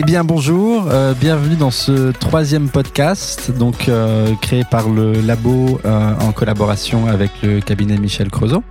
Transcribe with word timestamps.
Eh 0.00 0.04
bien 0.04 0.22
bonjour, 0.22 0.86
euh, 0.86 1.12
bienvenue 1.12 1.56
dans 1.56 1.72
ce 1.72 2.12
troisième 2.12 2.68
podcast, 2.68 3.50
donc 3.50 3.88
euh, 3.88 4.32
créé 4.36 4.62
par 4.62 4.88
le 4.88 5.20
labo 5.20 5.80
euh, 5.84 6.14
en 6.20 6.30
collaboration 6.30 7.08
avec 7.08 7.32
le 7.42 7.58
cabinet 7.60 7.98
Michel 7.98 8.30
Creusot, 8.30 8.62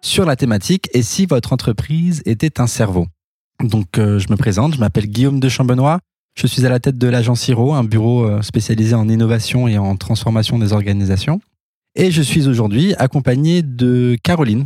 sur 0.00 0.24
la 0.24 0.34
thématique 0.34 0.88
Et 0.94 1.02
si 1.02 1.26
votre 1.26 1.52
entreprise 1.52 2.22
était 2.24 2.62
un 2.62 2.66
cerveau? 2.66 3.08
Donc 3.62 3.88
je 3.96 4.32
me 4.32 4.36
présente, 4.36 4.74
je 4.74 4.80
m'appelle 4.80 5.06
Guillaume 5.06 5.38
de 5.38 5.50
Chambenois, 5.50 5.98
je 6.34 6.46
suis 6.46 6.64
à 6.64 6.70
la 6.70 6.80
tête 6.80 6.96
de 6.96 7.08
l'agence 7.08 7.46
IRO, 7.48 7.74
un 7.74 7.84
bureau 7.84 8.40
spécialisé 8.40 8.94
en 8.94 9.10
innovation 9.10 9.68
et 9.68 9.76
en 9.76 9.96
transformation 9.96 10.58
des 10.58 10.72
organisations. 10.72 11.42
Et 11.94 12.10
je 12.10 12.22
suis 12.22 12.48
aujourd'hui 12.48 12.94
accompagné 12.94 13.60
de 13.60 14.16
Caroline 14.22 14.64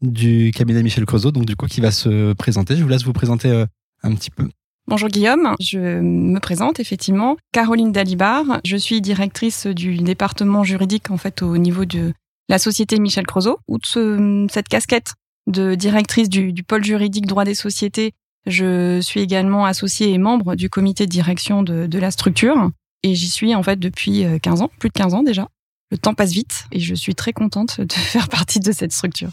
du 0.00 0.52
cabinet 0.54 0.82
Michel 0.82 1.04
Creusot, 1.04 1.32
donc 1.32 1.44
du 1.44 1.54
coup 1.54 1.66
qui 1.66 1.82
va 1.82 1.90
se 1.90 2.32
présenter. 2.32 2.76
Je 2.76 2.82
vous 2.82 2.88
laisse 2.88 3.04
vous 3.04 3.12
présenter 3.12 3.66
un 4.02 4.14
petit 4.14 4.30
peu. 4.30 4.48
Bonjour 4.92 5.08
Guillaume, 5.08 5.54
je 5.58 5.78
me 5.78 6.38
présente 6.38 6.78
effectivement. 6.78 7.38
Caroline 7.50 7.92
Dalibar, 7.92 8.60
je 8.62 8.76
suis 8.76 9.00
directrice 9.00 9.66
du 9.66 9.96
département 9.96 10.64
juridique 10.64 11.10
en 11.10 11.16
fait 11.16 11.40
au 11.40 11.56
niveau 11.56 11.86
de 11.86 12.12
la 12.50 12.58
société 12.58 12.98
Michel 12.98 13.26
Creusot. 13.26 13.58
Outre 13.68 14.18
cette 14.50 14.68
casquette 14.68 15.14
de 15.46 15.76
directrice 15.76 16.28
du, 16.28 16.62
pôle 16.62 16.84
juridique 16.84 17.24
droit 17.24 17.46
des 17.46 17.54
sociétés, 17.54 18.12
je 18.46 19.00
suis 19.00 19.20
également 19.20 19.64
associée 19.64 20.10
et 20.10 20.18
membre 20.18 20.56
du 20.56 20.68
comité 20.68 21.06
de 21.06 21.10
direction 21.10 21.62
de, 21.62 21.86
de 21.86 21.98
la 21.98 22.10
structure 22.10 22.68
et 23.02 23.14
j'y 23.14 23.30
suis 23.30 23.54
en 23.54 23.62
fait 23.62 23.78
depuis 23.78 24.26
15 24.42 24.60
euh, 24.60 24.64
ans, 24.64 24.70
plus 24.78 24.90
de 24.90 24.94
15 24.94 25.14
ans 25.14 25.22
déjà. 25.22 25.48
Le 25.90 25.96
temps 25.96 26.12
passe 26.12 26.32
vite 26.32 26.66
et 26.70 26.80
je 26.80 26.94
suis 26.94 27.14
très 27.14 27.32
contente 27.32 27.80
de 27.80 27.92
faire 27.94 28.28
partie 28.28 28.60
de 28.60 28.72
cette 28.72 28.92
structure. 28.92 29.30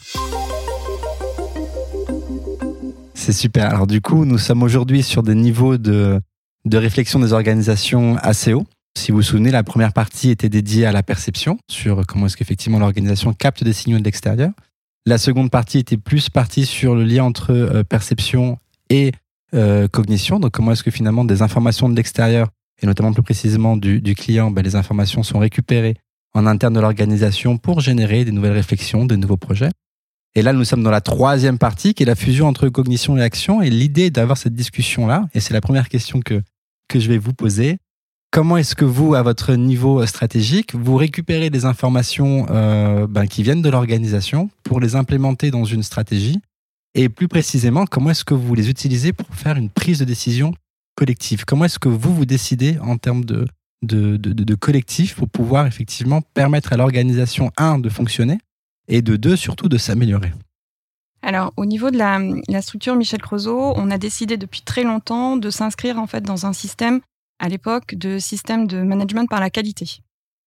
C'est 3.30 3.34
super. 3.34 3.70
Alors 3.70 3.86
du 3.86 4.02
coup, 4.02 4.26
nous 4.26 4.40
sommes 4.40 4.64
aujourd'hui 4.64 5.04
sur 5.04 5.22
des 5.22 5.36
niveaux 5.36 5.78
de, 5.78 6.20
de 6.66 6.78
réflexion 6.80 7.20
des 7.20 7.32
organisations 7.32 8.18
assez 8.24 8.54
hauts. 8.54 8.66
Si 8.98 9.12
vous 9.12 9.18
vous 9.18 9.22
souvenez, 9.22 9.52
la 9.52 9.62
première 9.62 9.94
partie 9.94 10.32
était 10.32 10.50
dédiée 10.50 10.88
à 10.88 10.92
la 10.92 11.04
perception, 11.04 11.60
sur 11.70 12.08
comment 12.08 12.26
est-ce 12.26 12.36
qu'effectivement 12.36 12.80
l'organisation 12.80 13.32
capte 13.34 13.64
des 13.64 13.72
signaux 13.72 14.00
de 14.00 14.04
l'extérieur. 14.04 14.50
La 15.06 15.20
seconde 15.20 15.52
partie 15.52 15.78
était 15.78 15.96
plus 15.96 16.32
partie 16.32 16.66
sur 16.66 16.96
le 16.96 17.04
lien 17.04 17.24
entre 17.24 17.52
euh, 17.52 17.84
perception 17.84 18.58
et 18.90 19.12
euh, 19.54 19.88
cognition. 19.88 20.40
Donc 20.40 20.54
comment 20.54 20.72
est-ce 20.72 20.82
que 20.82 20.90
finalement 20.90 21.24
des 21.24 21.44
informations 21.44 21.88
de 21.88 21.96
l'extérieur, 21.96 22.48
et 22.82 22.88
notamment 22.88 23.14
plus 23.14 23.22
précisément 23.22 23.78
du, 23.78 24.02
du 24.02 24.16
client, 24.16 24.50
ben, 24.50 24.64
les 24.64 24.76
informations 24.76 25.22
sont 25.22 25.38
récupérées 25.38 25.98
en 26.34 26.48
interne 26.48 26.74
de 26.74 26.80
l'organisation 26.80 27.60
pour 27.60 27.80
générer 27.80 28.26
des 28.26 28.32
nouvelles 28.32 28.54
réflexions, 28.54 29.06
des 29.06 29.18
nouveaux 29.18 29.38
projets. 29.38 29.70
Et 30.36 30.42
là, 30.42 30.54
nous 30.54 30.64
sommes 30.64 30.84
dans 30.84 30.92
la 30.92 31.02
troisième 31.02 31.58
partie, 31.58 31.94
qui 31.94 32.04
est 32.04 32.06
la 32.06 32.16
fusion 32.16 32.48
entre 32.48 32.70
cognition 32.70 33.18
et 33.18 33.22
action. 33.22 33.62
Et 33.62 33.70
l'idée 33.70 34.12
d'avoir 34.12 34.38
cette 34.38 34.54
discussion-là, 34.54 35.28
et 35.34 35.40
c'est 35.40 35.54
la 35.54 35.62
première 35.62 35.90
question 35.90 36.20
que, 36.22 36.42
que 36.88 37.00
je 37.00 37.10
vais 37.10 37.18
vous 37.18 37.34
poser, 37.34 37.78
comment 38.32 38.58
est-ce 38.58 38.76
que 38.76 38.86
vous, 38.86 39.16
à 39.16 39.24
votre 39.24 39.56
niveau 39.56 40.06
stratégique, 40.06 40.76
vous 40.76 40.96
récupérez 40.96 41.50
des 41.50 41.66
informations 41.66 42.46
euh, 42.52 43.08
ben, 43.08 43.26
qui 43.26 43.42
viennent 43.44 43.64
de 43.64 43.70
l'organisation 43.70 44.50
pour 44.64 44.80
les 44.80 44.96
implémenter 44.96 45.50
dans 45.50 45.66
une 45.66 45.84
stratégie? 45.84 46.40
Et 46.96 47.10
plus 47.10 47.28
précisément, 47.28 47.86
comment 47.86 48.12
est-ce 48.12 48.26
que 48.26 48.34
vous 48.34 48.54
les 48.56 48.70
utilisez 48.70 49.14
pour 49.14 49.28
faire 49.36 49.58
une 49.58 49.70
prise 49.70 50.00
de 50.00 50.06
décision 50.06 50.54
collective? 50.96 51.46
Comment 51.46 51.66
est-ce 51.66 51.80
que 51.80 51.90
vous 51.90 52.14
vous 52.14 52.26
décidez 52.26 52.78
en 52.80 52.98
termes 52.98 53.26
de, 53.26 53.48
de, 53.84 54.18
de, 54.18 54.34
de 54.34 54.56
collectif 54.56 55.16
pour 55.16 55.30
pouvoir 55.30 55.66
effectivement 55.68 56.22
permettre 56.34 56.74
à 56.74 56.78
l'organisation, 56.78 57.52
un, 57.58 57.80
de 57.80 57.90
fonctionner, 57.90 58.40
et 58.90 59.02
de 59.02 59.16
deux, 59.16 59.36
surtout 59.36 59.70
de 59.70 59.78
s'améliorer 59.78 60.32
alors, 61.22 61.54
au 61.58 61.66
niveau 61.66 61.92
de 61.92 61.98
la, 61.98 62.62
structure 62.62 62.96
Michel 62.96 63.22
Creusot, 63.22 63.74
on 63.76 63.92
a 63.92 63.98
décidé 63.98 64.38
depuis 64.38 64.62
très 64.62 64.84
longtemps 64.84 65.36
de 65.36 65.50
s'inscrire 65.50 66.00
en 66.00 66.08
fait 66.08 66.22
dans 66.22 66.46
un 66.46 66.54
système, 66.54 67.02
à 67.40 67.50
l'époque, 67.50 67.96
de 67.96 68.20
système 68.20 68.68
de 68.68 68.82
management 68.82 69.28
par 69.30 69.40
la 69.40 69.50
qualité. 69.50 70.00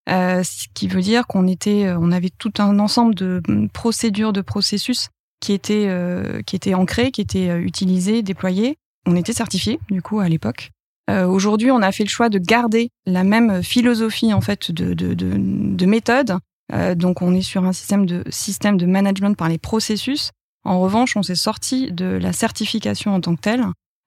Euh, 0.08 0.42
ce 0.42 0.66
qui 0.74 0.88
veut 0.88 1.02
dire 1.02 1.26
qu'on 1.26 1.46
était, 1.46 1.86
euh, 1.86 1.98
on 2.00 2.10
avait 2.10 2.30
tout 2.30 2.52
un 2.58 2.78
ensemble 2.78 3.14
de 3.14 3.42
procédures, 3.72 4.32
de 4.32 4.40
processus 4.40 5.10
qui 5.40 5.52
étaient, 5.52 5.86
euh, 5.88 6.42
qui 6.42 6.56
étaient 6.56 6.74
ancrés, 6.74 7.12
qui 7.12 7.20
étaient 7.20 7.56
utilisés, 7.60 8.22
déployés. 8.22 8.76
On 9.06 9.14
était 9.14 9.32
certifié, 9.32 9.78
du 9.90 10.02
coup, 10.02 10.20
à 10.20 10.28
l'époque. 10.28 10.70
Aujourd'hui, 11.10 11.70
on 11.70 11.82
a 11.82 11.92
fait 11.92 12.04
le 12.04 12.08
choix 12.08 12.30
de 12.30 12.38
garder 12.38 12.88
la 13.04 13.22
même 13.22 13.62
philosophie 13.62 14.32
en 14.32 14.40
fait 14.40 14.70
de, 14.70 14.94
de, 14.94 15.12
de, 15.12 15.34
de 15.36 15.86
méthode 15.86 16.38
euh, 16.72 16.94
donc 16.94 17.22
on 17.22 17.34
est 17.34 17.42
sur 17.42 17.64
un 17.64 17.72
système 17.72 18.06
de, 18.06 18.24
système 18.30 18.76
de 18.76 18.86
management 18.86 19.36
par 19.36 19.48
les 19.48 19.58
processus. 19.58 20.30
En 20.64 20.80
revanche, 20.80 21.16
on 21.16 21.22
s'est 21.22 21.34
sorti 21.34 21.90
de 21.92 22.06
la 22.06 22.32
certification 22.32 23.14
en 23.14 23.20
tant 23.20 23.34
que 23.34 23.40
telle, 23.40 23.64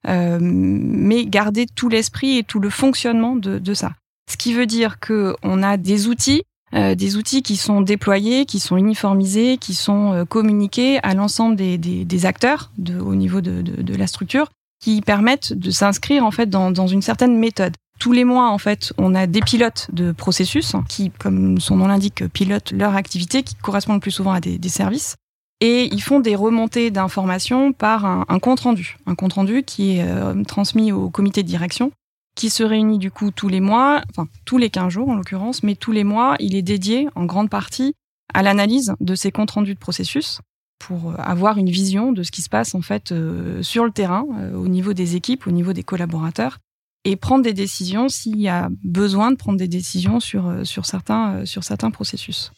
euh, 0.07 0.39
mais 0.41 1.25
garder 1.25 1.65
tout 1.65 1.89
l'esprit 1.89 2.37
et 2.37 2.43
tout 2.43 2.59
le 2.59 2.69
fonctionnement 2.69 3.35
de, 3.35 3.73
ça. 3.73 3.93
Ce 4.31 4.37
qui 4.37 4.53
veut 4.53 4.65
dire 4.65 4.99
qu'on 4.99 5.63
a 5.63 5.77
des 5.77 6.07
outils, 6.07 6.43
euh, 6.73 6.95
des 6.95 7.17
outils 7.17 7.43
qui 7.43 7.57
sont 7.57 7.81
déployés, 7.81 8.45
qui 8.45 8.59
sont 8.59 8.77
uniformisés, 8.77 9.57
qui 9.57 9.73
sont 9.73 10.25
communiqués 10.29 10.99
à 11.03 11.13
l'ensemble 11.13 11.55
des, 11.57 12.25
acteurs 12.25 12.71
au 13.01 13.15
niveau 13.15 13.41
de, 13.41 13.95
la 13.95 14.07
structure, 14.07 14.49
qui 14.81 15.01
permettent 15.01 15.53
de 15.53 15.71
s'inscrire 15.71 16.23
en 16.23 16.31
fait 16.31 16.49
dans 16.49 16.87
une 16.87 17.01
certaine 17.01 17.37
méthode. 17.37 17.75
Tous 17.99 18.11
les 18.11 18.25
mois, 18.25 18.49
en 18.49 18.57
fait, 18.57 18.93
on 18.97 19.15
a 19.15 19.25
des 19.25 19.39
pilotes 19.39 19.87
de 19.93 20.11
processus 20.11 20.73
qui, 20.89 21.11
comme 21.11 21.59
son 21.59 21.77
nom 21.77 21.87
l'indique, 21.87 22.27
pilotent 22.27 22.71
leur 22.71 22.95
activité, 22.95 23.43
qui 23.43 23.55
correspondent 23.55 23.97
le 23.97 24.01
plus 24.01 24.11
souvent 24.11 24.33
à 24.33 24.41
des, 24.41 24.69
services. 24.69 25.15
Et 25.61 25.85
ils 25.93 26.01
font 26.01 26.19
des 26.19 26.35
remontées 26.35 26.91
d'informations 26.91 27.71
par 27.71 28.05
un, 28.05 28.39
compte 28.39 28.59
rendu. 28.59 28.97
Un 29.05 29.15
compte 29.15 29.33
rendu 29.33 29.63
qui 29.63 29.97
est 29.97 30.03
euh, 30.03 30.43
transmis 30.43 30.91
au 30.91 31.09
comité 31.09 31.41
de 31.41 31.47
direction, 31.47 31.91
qui 32.35 32.49
se 32.49 32.63
réunit 32.63 32.97
du 32.97 33.11
coup 33.11 33.31
tous 33.31 33.47
les 33.47 33.61
mois, 33.61 34.01
enfin 34.09 34.27
tous 34.43 34.57
les 34.57 34.69
15 34.69 34.91
jours 34.91 35.07
en 35.07 35.15
l'occurrence, 35.15 35.63
mais 35.63 35.75
tous 35.75 35.93
les 35.93 36.03
mois, 36.03 36.35
il 36.39 36.55
est 36.55 36.61
dédié 36.61 37.07
en 37.15 37.23
grande 37.23 37.49
partie 37.49 37.93
à 38.33 38.43
l'analyse 38.43 38.93
de 38.99 39.15
ces 39.15 39.31
comptes 39.31 39.51
rendus 39.51 39.73
de 39.73 39.79
processus 39.79 40.41
pour 40.79 41.11
euh, 41.11 41.15
avoir 41.17 41.57
une 41.57 41.69
vision 41.69 42.11
de 42.11 42.23
ce 42.23 42.31
qui 42.31 42.41
se 42.41 42.49
passe 42.49 42.75
en 42.75 42.81
fait 42.81 43.13
euh, 43.13 43.63
sur 43.63 43.85
le 43.85 43.91
terrain, 43.91 44.25
au 44.53 44.67
niveau 44.67 44.91
des 44.91 45.15
équipes, 45.15 45.47
au 45.47 45.51
niveau 45.51 45.71
des 45.71 45.83
collaborateurs, 45.83 46.57
et 47.05 47.15
prendre 47.15 47.43
des 47.43 47.53
décisions 47.53 48.09
s'il 48.09 48.41
y 48.41 48.49
a 48.49 48.67
besoin 48.83 49.31
de 49.31 49.37
prendre 49.37 49.59
des 49.59 49.67
décisions 49.67 50.19
sur, 50.19 50.47
euh, 50.47 50.63
sur, 50.63 50.85
certains, 50.85 51.35
euh, 51.35 51.45
sur 51.45 51.63
certains 51.63 51.91
processus. 51.91 52.51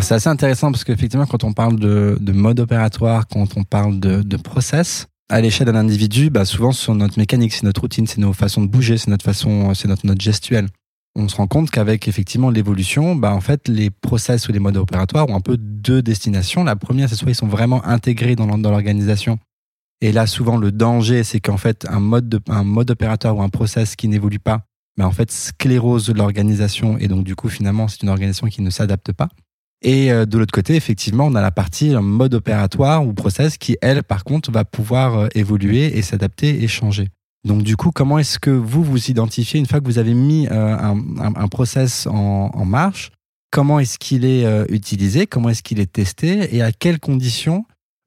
C'est 0.00 0.14
assez 0.14 0.28
intéressant 0.28 0.70
parce 0.70 0.84
qu'effectivement, 0.84 1.26
quand 1.26 1.44
on 1.44 1.52
parle 1.52 1.78
de, 1.78 2.18
de, 2.20 2.32
mode 2.32 2.60
opératoire, 2.60 3.26
quand 3.26 3.56
on 3.56 3.64
parle 3.64 4.00
de, 4.00 4.36
process, 4.36 5.06
à 5.30 5.40
l'échelle 5.40 5.68
d'un 5.68 5.76
individu, 5.76 6.28
bah 6.28 6.44
souvent, 6.44 6.72
c'est 6.72 6.92
notre 6.92 7.18
mécanique, 7.18 7.54
c'est 7.54 7.62
notre 7.62 7.80
routine, 7.80 8.06
c'est 8.06 8.18
nos 8.18 8.34
façons 8.34 8.60
de 8.60 8.66
bouger, 8.66 8.98
c'est 8.98 9.08
notre 9.08 9.24
façon, 9.24 9.72
c'est 9.72 9.88
notre 9.88 10.04
note 10.04 10.20
gestuelle. 10.20 10.68
On 11.16 11.28
se 11.28 11.36
rend 11.36 11.46
compte 11.46 11.70
qu'avec 11.70 12.06
effectivement 12.06 12.50
l'évolution, 12.50 13.16
bah 13.16 13.32
en 13.32 13.40
fait, 13.40 13.66
les 13.68 13.88
process 13.88 14.46
ou 14.48 14.52
les 14.52 14.58
modes 14.58 14.76
opératoires 14.76 15.30
ont 15.30 15.36
un 15.36 15.40
peu 15.40 15.56
deux 15.56 16.02
destinations. 16.02 16.64
La 16.64 16.76
première, 16.76 17.08
c'est 17.08 17.14
soit 17.14 17.30
ils 17.30 17.36
sont 17.36 17.46
vraiment 17.46 17.82
intégrés 17.86 18.36
dans 18.36 18.46
l'organisation 18.46 19.38
et 20.04 20.12
là, 20.12 20.26
souvent, 20.26 20.58
le 20.58 20.70
danger, 20.70 21.24
c'est 21.24 21.40
qu'en 21.40 21.56
fait, 21.56 21.86
un 21.88 21.98
mode, 21.98 22.28
de, 22.28 22.38
un 22.50 22.62
mode 22.62 22.94
ou 23.00 23.40
un 23.40 23.48
process 23.48 23.96
qui 23.96 24.06
n'évolue 24.06 24.38
pas, 24.38 24.66
ben, 24.98 25.06
en 25.06 25.10
fait, 25.12 25.30
sclérose 25.30 26.10
l'organisation. 26.10 26.98
Et 26.98 27.08
donc, 27.08 27.24
du 27.24 27.34
coup, 27.34 27.48
finalement, 27.48 27.88
c'est 27.88 28.02
une 28.02 28.10
organisation 28.10 28.46
qui 28.48 28.60
ne 28.60 28.68
s'adapte 28.68 29.14
pas. 29.14 29.30
Et 29.80 30.12
euh, 30.12 30.26
de 30.26 30.36
l'autre 30.36 30.52
côté, 30.52 30.76
effectivement, 30.76 31.24
on 31.24 31.34
a 31.34 31.40
la 31.40 31.50
partie 31.50 31.94
mode 31.94 32.34
opératoire 32.34 33.06
ou 33.06 33.14
process 33.14 33.56
qui, 33.56 33.78
elle, 33.80 34.02
par 34.02 34.24
contre, 34.24 34.50
va 34.52 34.66
pouvoir 34.66 35.16
euh, 35.16 35.28
évoluer 35.34 35.96
et 35.96 36.02
s'adapter 36.02 36.62
et 36.62 36.68
changer. 36.68 37.08
Donc, 37.46 37.62
du 37.62 37.74
coup, 37.74 37.90
comment 37.90 38.18
est-ce 38.18 38.38
que 38.38 38.50
vous 38.50 38.84
vous 38.84 39.10
identifiez 39.10 39.58
une 39.58 39.64
fois 39.64 39.80
que 39.80 39.86
vous 39.86 39.96
avez 39.96 40.12
mis 40.12 40.48
euh, 40.50 40.76
un, 40.76 41.48
process 41.48 42.06
en 42.08 42.64
marche 42.66 43.10
Comment 43.50 43.78
est-ce 43.78 43.98
qu'il 43.98 44.26
est 44.26 44.44
utilisé 44.70 45.26
Comment 45.26 45.48
est-ce 45.48 45.62
qu'il 45.62 45.80
est 45.80 45.90
testé 45.90 46.54
Et 46.54 46.60
à 46.60 46.72
quelles 46.72 47.00
conditions 47.00 47.64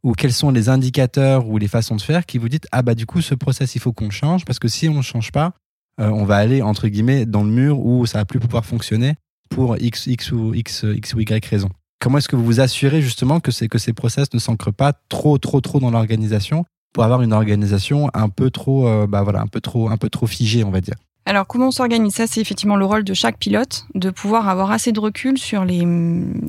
ou 0.07 0.13
quels 0.13 0.31
sont 0.31 0.51
les 0.51 0.69
indicateurs 0.69 1.49
ou 1.49 1.57
les 1.57 1.67
façons 1.67 1.97
de 1.97 2.01
faire 2.01 2.25
qui 2.25 2.37
vous 2.37 2.47
dites 2.47 2.65
ah 2.71 2.81
bah 2.81 2.95
du 2.95 3.05
coup 3.05 3.19
ce 3.19 3.35
process 3.35 3.75
il 3.75 3.81
faut 3.81 3.91
qu'on 3.91 4.09
change 4.09 4.45
parce 4.45 4.57
que 4.57 4.69
si 4.69 4.87
on 4.87 4.93
ne 4.93 5.01
change 5.01 5.33
pas 5.33 5.51
euh, 5.99 6.09
on 6.09 6.23
va 6.23 6.37
aller 6.37 6.61
entre 6.61 6.87
guillemets 6.87 7.25
dans 7.25 7.43
le 7.43 7.49
mur 7.49 7.85
où 7.85 8.05
ça 8.05 8.19
va 8.19 8.25
plus 8.25 8.39
pouvoir 8.39 8.65
fonctionner 8.65 9.15
pour 9.49 9.75
x 9.77 10.07
x 10.07 10.31
ou 10.31 10.53
x 10.53 10.85
x 10.95 11.13
ou 11.13 11.19
y 11.19 11.45
raison. 11.45 11.69
Comment 11.99 12.19
est-ce 12.19 12.29
que 12.29 12.37
vous 12.37 12.45
vous 12.45 12.61
assurez 12.61 13.01
justement 13.01 13.41
que 13.41 13.51
c'est 13.51 13.67
que 13.67 13.79
ces 13.79 13.91
process 13.91 14.33
ne 14.33 14.39
s'ancrent 14.39 14.71
pas 14.71 14.93
trop 15.09 15.37
trop 15.39 15.59
trop 15.59 15.81
dans 15.81 15.91
l'organisation 15.91 16.63
pour 16.93 17.03
avoir 17.03 17.21
une 17.21 17.33
organisation 17.33 18.09
un 18.13 18.29
peu 18.29 18.49
trop 18.49 18.87
euh, 18.87 19.07
bah 19.07 19.23
voilà 19.23 19.41
un 19.41 19.47
peu 19.47 19.59
trop 19.59 19.89
un 19.89 19.97
peu 19.97 20.09
trop 20.09 20.25
figée 20.25 20.63
on 20.63 20.71
va 20.71 20.79
dire? 20.79 20.95
Alors, 21.27 21.45
comment 21.45 21.67
on 21.67 21.71
s'organise 21.71 22.13
Ça, 22.13 22.25
c'est 22.25 22.39
effectivement 22.39 22.77
le 22.77 22.85
rôle 22.85 23.03
de 23.03 23.13
chaque 23.13 23.37
pilote, 23.37 23.85
de 23.93 24.11
pouvoir 24.11 24.47
avoir 24.47 24.71
assez 24.71 24.93
de 24.93 24.99
recul 25.01 25.37
sur 25.37 25.65
les, 25.65 25.85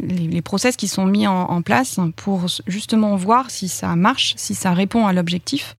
les, 0.04 0.40
process 0.40 0.76
qui 0.76 0.86
sont 0.86 1.04
mis 1.04 1.26
en, 1.26 1.62
place 1.62 1.98
pour 2.14 2.46
justement 2.68 3.16
voir 3.16 3.50
si 3.50 3.66
ça 3.66 3.96
marche, 3.96 4.34
si 4.36 4.54
ça 4.54 4.72
répond 4.72 5.08
à 5.08 5.12
l'objectif. 5.12 5.74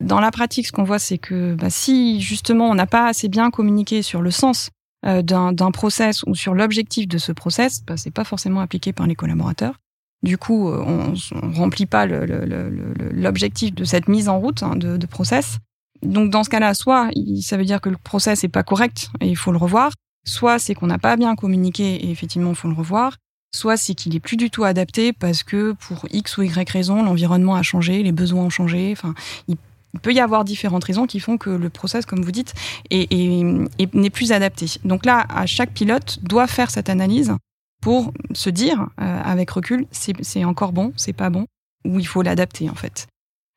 Dans 0.00 0.20
la 0.20 0.30
pratique, 0.30 0.68
ce 0.68 0.72
qu'on 0.72 0.84
voit, 0.84 1.00
c'est 1.00 1.18
que 1.18 1.54
bah, 1.54 1.68
si 1.68 2.20
justement 2.20 2.70
on 2.70 2.76
n'a 2.76 2.86
pas 2.86 3.08
assez 3.08 3.28
bien 3.28 3.50
communiqué 3.50 4.02
sur 4.02 4.22
le 4.22 4.30
sens 4.30 4.70
euh, 5.04 5.20
d'un 5.22 5.70
process 5.72 6.22
ou 6.28 6.36
sur 6.36 6.54
l'objectif 6.54 7.08
de 7.08 7.18
ce 7.18 7.32
process, 7.32 7.82
bah, 7.84 7.96
c'est 7.96 8.12
pas 8.12 8.22
forcément 8.22 8.60
appliqué 8.60 8.92
par 8.92 9.08
les 9.08 9.16
collaborateurs. 9.16 9.80
du 10.22 10.38
coup, 10.38 10.68
on 10.68 11.08
ne 11.08 11.56
remplit 11.56 11.86
pas 11.86 12.06
l'objectif 12.06 13.74
de 13.74 13.82
cette 13.82 14.06
mise 14.06 14.28
en 14.28 14.38
route 14.38 14.62
hein, 14.62 14.76
de, 14.76 14.96
de, 14.96 15.06
process. 15.06 15.58
Donc 16.04 16.30
dans 16.30 16.44
ce 16.44 16.50
cas-là, 16.50 16.74
soit 16.74 17.10
ça 17.40 17.56
veut 17.56 17.64
dire 17.64 17.80
que 17.80 17.88
le 17.88 17.96
process 17.96 18.42
n'est 18.42 18.48
pas 18.48 18.62
correct 18.62 19.10
et 19.20 19.28
il 19.28 19.36
faut 19.36 19.52
le 19.52 19.58
revoir, 19.58 19.92
soit 20.24 20.58
c'est 20.58 20.74
qu'on 20.74 20.86
n'a 20.86 20.98
pas 20.98 21.16
bien 21.16 21.34
communiqué 21.34 21.94
et 21.96 22.10
effectivement 22.10 22.50
il 22.50 22.56
faut 22.56 22.68
le 22.68 22.74
revoir, 22.74 23.16
soit 23.54 23.76
c'est 23.76 23.94
qu'il 23.94 24.14
est 24.14 24.20
plus 24.20 24.36
du 24.36 24.50
tout 24.50 24.64
adapté 24.64 25.12
parce 25.12 25.42
que 25.42 25.72
pour 25.72 26.06
X 26.10 26.38
ou 26.38 26.42
Y 26.42 26.68
raison, 26.70 27.02
l'environnement 27.02 27.54
a 27.54 27.62
changé, 27.62 28.02
les 28.02 28.12
besoins 28.12 28.44
ont 28.44 28.50
changé. 28.50 28.90
Enfin, 28.92 29.14
il 29.48 29.56
peut 30.02 30.12
y 30.12 30.20
avoir 30.20 30.44
différentes 30.44 30.84
raisons 30.84 31.06
qui 31.06 31.20
font 31.20 31.38
que 31.38 31.50
le 31.50 31.70
process, 31.70 32.04
comme 32.04 32.22
vous 32.22 32.32
dites, 32.32 32.52
n'est 32.90 34.10
plus 34.10 34.32
adapté. 34.32 34.66
Donc 34.84 35.06
là, 35.06 35.24
à 35.28 35.46
chaque 35.46 35.70
pilote 35.70 36.18
doit 36.22 36.48
faire 36.48 36.70
cette 36.70 36.88
analyse 36.88 37.32
pour 37.80 38.12
se 38.32 38.50
dire, 38.50 38.88
euh, 39.00 39.22
avec 39.22 39.50
recul, 39.50 39.86
c'est 39.92 40.44
encore 40.44 40.72
bon, 40.72 40.92
c'est 40.96 41.12
pas 41.12 41.30
bon, 41.30 41.46
ou 41.84 42.00
il 42.00 42.06
faut 42.06 42.22
l'adapter 42.22 42.70
en 42.70 42.74
fait. 42.74 43.06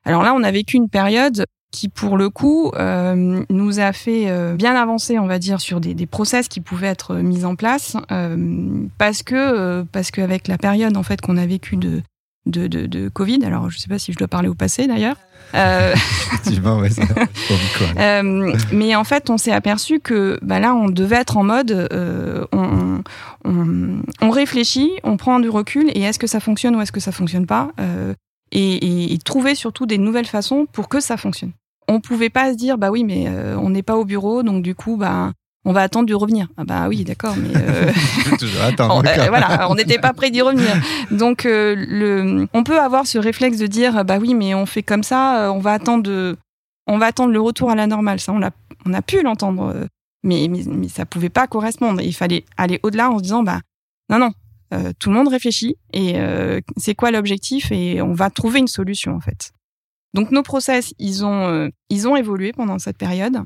Alors 0.05 0.21
là, 0.21 0.33
on 0.35 0.43
a 0.43 0.51
vécu 0.51 0.77
une 0.77 0.89
période 0.89 1.45
qui 1.71 1.89
pour 1.89 2.17
le 2.17 2.29
coup 2.29 2.71
euh, 2.75 3.43
nous 3.49 3.79
a 3.79 3.91
fait 3.93 4.25
euh, 4.29 4.55
bien 4.55 4.75
avancer, 4.75 5.19
on 5.19 5.27
va 5.27 5.39
dire, 5.39 5.59
sur 5.59 5.79
des, 5.79 5.93
des 5.93 6.05
process 6.05 6.47
qui 6.47 6.61
pouvaient 6.61 6.87
être 6.87 7.15
mis 7.15 7.45
en 7.45 7.55
place, 7.55 7.97
euh, 8.11 8.85
parce 8.97 9.23
que 9.23 9.83
parce 9.91 10.11
qu'avec 10.11 10.47
la 10.47 10.57
période 10.57 10.95
en 10.97 11.03
fait 11.03 11.21
qu'on 11.21 11.37
a 11.37 11.45
vécu 11.45 11.75
de 11.75 12.01
de, 12.45 12.67
de, 12.67 12.85
de 12.85 13.09
Covid, 13.09 13.43
alors 13.43 13.69
je 13.69 13.75
ne 13.75 13.79
sais 13.81 13.89
pas 13.89 13.99
si 13.99 14.13
je 14.13 14.17
dois 14.17 14.29
parler 14.29 14.47
au 14.47 14.53
passé 14.53 14.87
d'ailleurs. 14.87 15.17
Ouais, 16.81 16.89
euh, 17.99 18.53
mais 18.73 18.95
en 18.95 19.05
fait, 19.05 19.29
on 19.29 19.37
s'est 19.37 19.53
aperçu 19.53 20.01
que 20.01 20.37
bah 20.41 20.59
là, 20.59 20.75
on 20.75 20.89
devait 20.89 21.15
être 21.15 21.37
en 21.37 21.43
mode, 21.43 21.87
on, 22.51 23.01
on, 23.45 24.01
on, 24.21 24.29
réfléchit, 24.29 24.91
on 25.03 25.15
prend 25.15 25.39
du 25.39 25.47
recul, 25.47 25.89
et 25.93 26.01
est-ce 26.01 26.19
que 26.19 26.27
ça 26.27 26.41
fonctionne 26.41 26.75
ou 26.75 26.81
est-ce 26.81 26.91
que 26.91 26.99
ça 26.99 27.13
fonctionne 27.13 27.45
pas 27.45 27.71
et, 28.51 29.13
et, 29.13 29.17
trouver 29.19 29.55
surtout 29.55 29.85
des 29.85 29.97
nouvelles 29.97 30.25
façons 30.27 30.67
pour 30.71 30.89
que 30.89 30.99
ça 30.99 31.17
fonctionne. 31.17 31.51
On 31.87 31.99
pouvait 31.99 32.29
pas 32.29 32.51
se 32.51 32.57
dire 32.57 32.77
bah 32.77 32.91
oui 32.91 33.03
mais 33.03 33.25
euh, 33.27 33.57
on 33.57 33.69
n'est 33.69 33.83
pas 33.83 33.95
au 33.95 34.05
bureau 34.05 34.43
donc 34.43 34.63
du 34.63 34.75
coup 34.75 34.97
bah 34.97 35.31
on 35.65 35.73
va 35.73 35.81
attendre 35.81 36.07
de 36.07 36.13
revenir. 36.13 36.47
Ah 36.57 36.63
bah 36.63 36.87
oui 36.87 37.03
d'accord 37.03 37.35
mais 37.37 37.49
euh, 37.55 37.91
on, 38.79 39.05
euh, 39.05 39.27
voilà 39.27 39.69
on 39.69 39.75
n'était 39.75 39.99
pas 39.99 40.13
prêt 40.13 40.31
d'y 40.31 40.41
revenir. 40.41 40.75
Donc 41.11 41.43
le 41.45 42.47
on 42.53 42.63
peut 42.63 42.79
avoir 42.79 43.05
ce 43.07 43.17
réflexe 43.17 43.57
de 43.57 43.67
dire 43.67 44.05
bah 44.05 44.17
oui 44.19 44.33
mais 44.33 44.53
on 44.53 44.65
fait 44.65 44.83
comme 44.83 45.03
ça 45.03 45.51
on 45.53 45.59
va 45.59 45.73
attendre 45.73 46.03
de 46.03 46.37
on 46.87 46.97
va 46.97 47.07
attendre 47.07 47.33
le 47.33 47.41
retour 47.41 47.69
à 47.69 47.75
la 47.75 47.87
normale 47.87 48.19
ça 48.19 48.31
on 48.33 48.41
a 48.41 48.51
on 48.85 48.93
a 48.93 49.01
pu 49.01 49.21
l'entendre 49.21 49.87
mais, 50.23 50.47
mais 50.49 50.63
mais 50.67 50.89
ça 50.89 51.05
pouvait 51.05 51.29
pas 51.29 51.47
correspondre. 51.47 52.01
Il 52.01 52.13
fallait 52.13 52.45
aller 52.57 52.79
au-delà 52.83 53.09
en 53.09 53.17
se 53.17 53.23
disant 53.23 53.43
bah 53.43 53.61
non 54.09 54.19
non 54.19 54.31
euh, 54.73 54.91
tout 54.99 55.09
le 55.09 55.15
monde 55.15 55.29
réfléchit 55.29 55.77
et 55.93 56.19
euh, 56.19 56.59
c'est 56.75 56.93
quoi 56.93 57.11
l'objectif 57.11 57.71
et 57.71 58.01
on 58.01 58.13
va 58.13 58.29
trouver 58.29 58.59
une 58.59 58.67
solution 58.67 59.15
en 59.15 59.21
fait. 59.21 59.51
Donc 60.13 60.31
nos 60.31 60.43
process, 60.43 60.93
ils 60.99 61.23
ont 61.23 61.47
euh, 61.47 61.69
ils 61.89 62.07
ont 62.07 62.17
évolué 62.17 62.51
pendant 62.51 62.77
cette 62.77 62.97
période. 62.97 63.37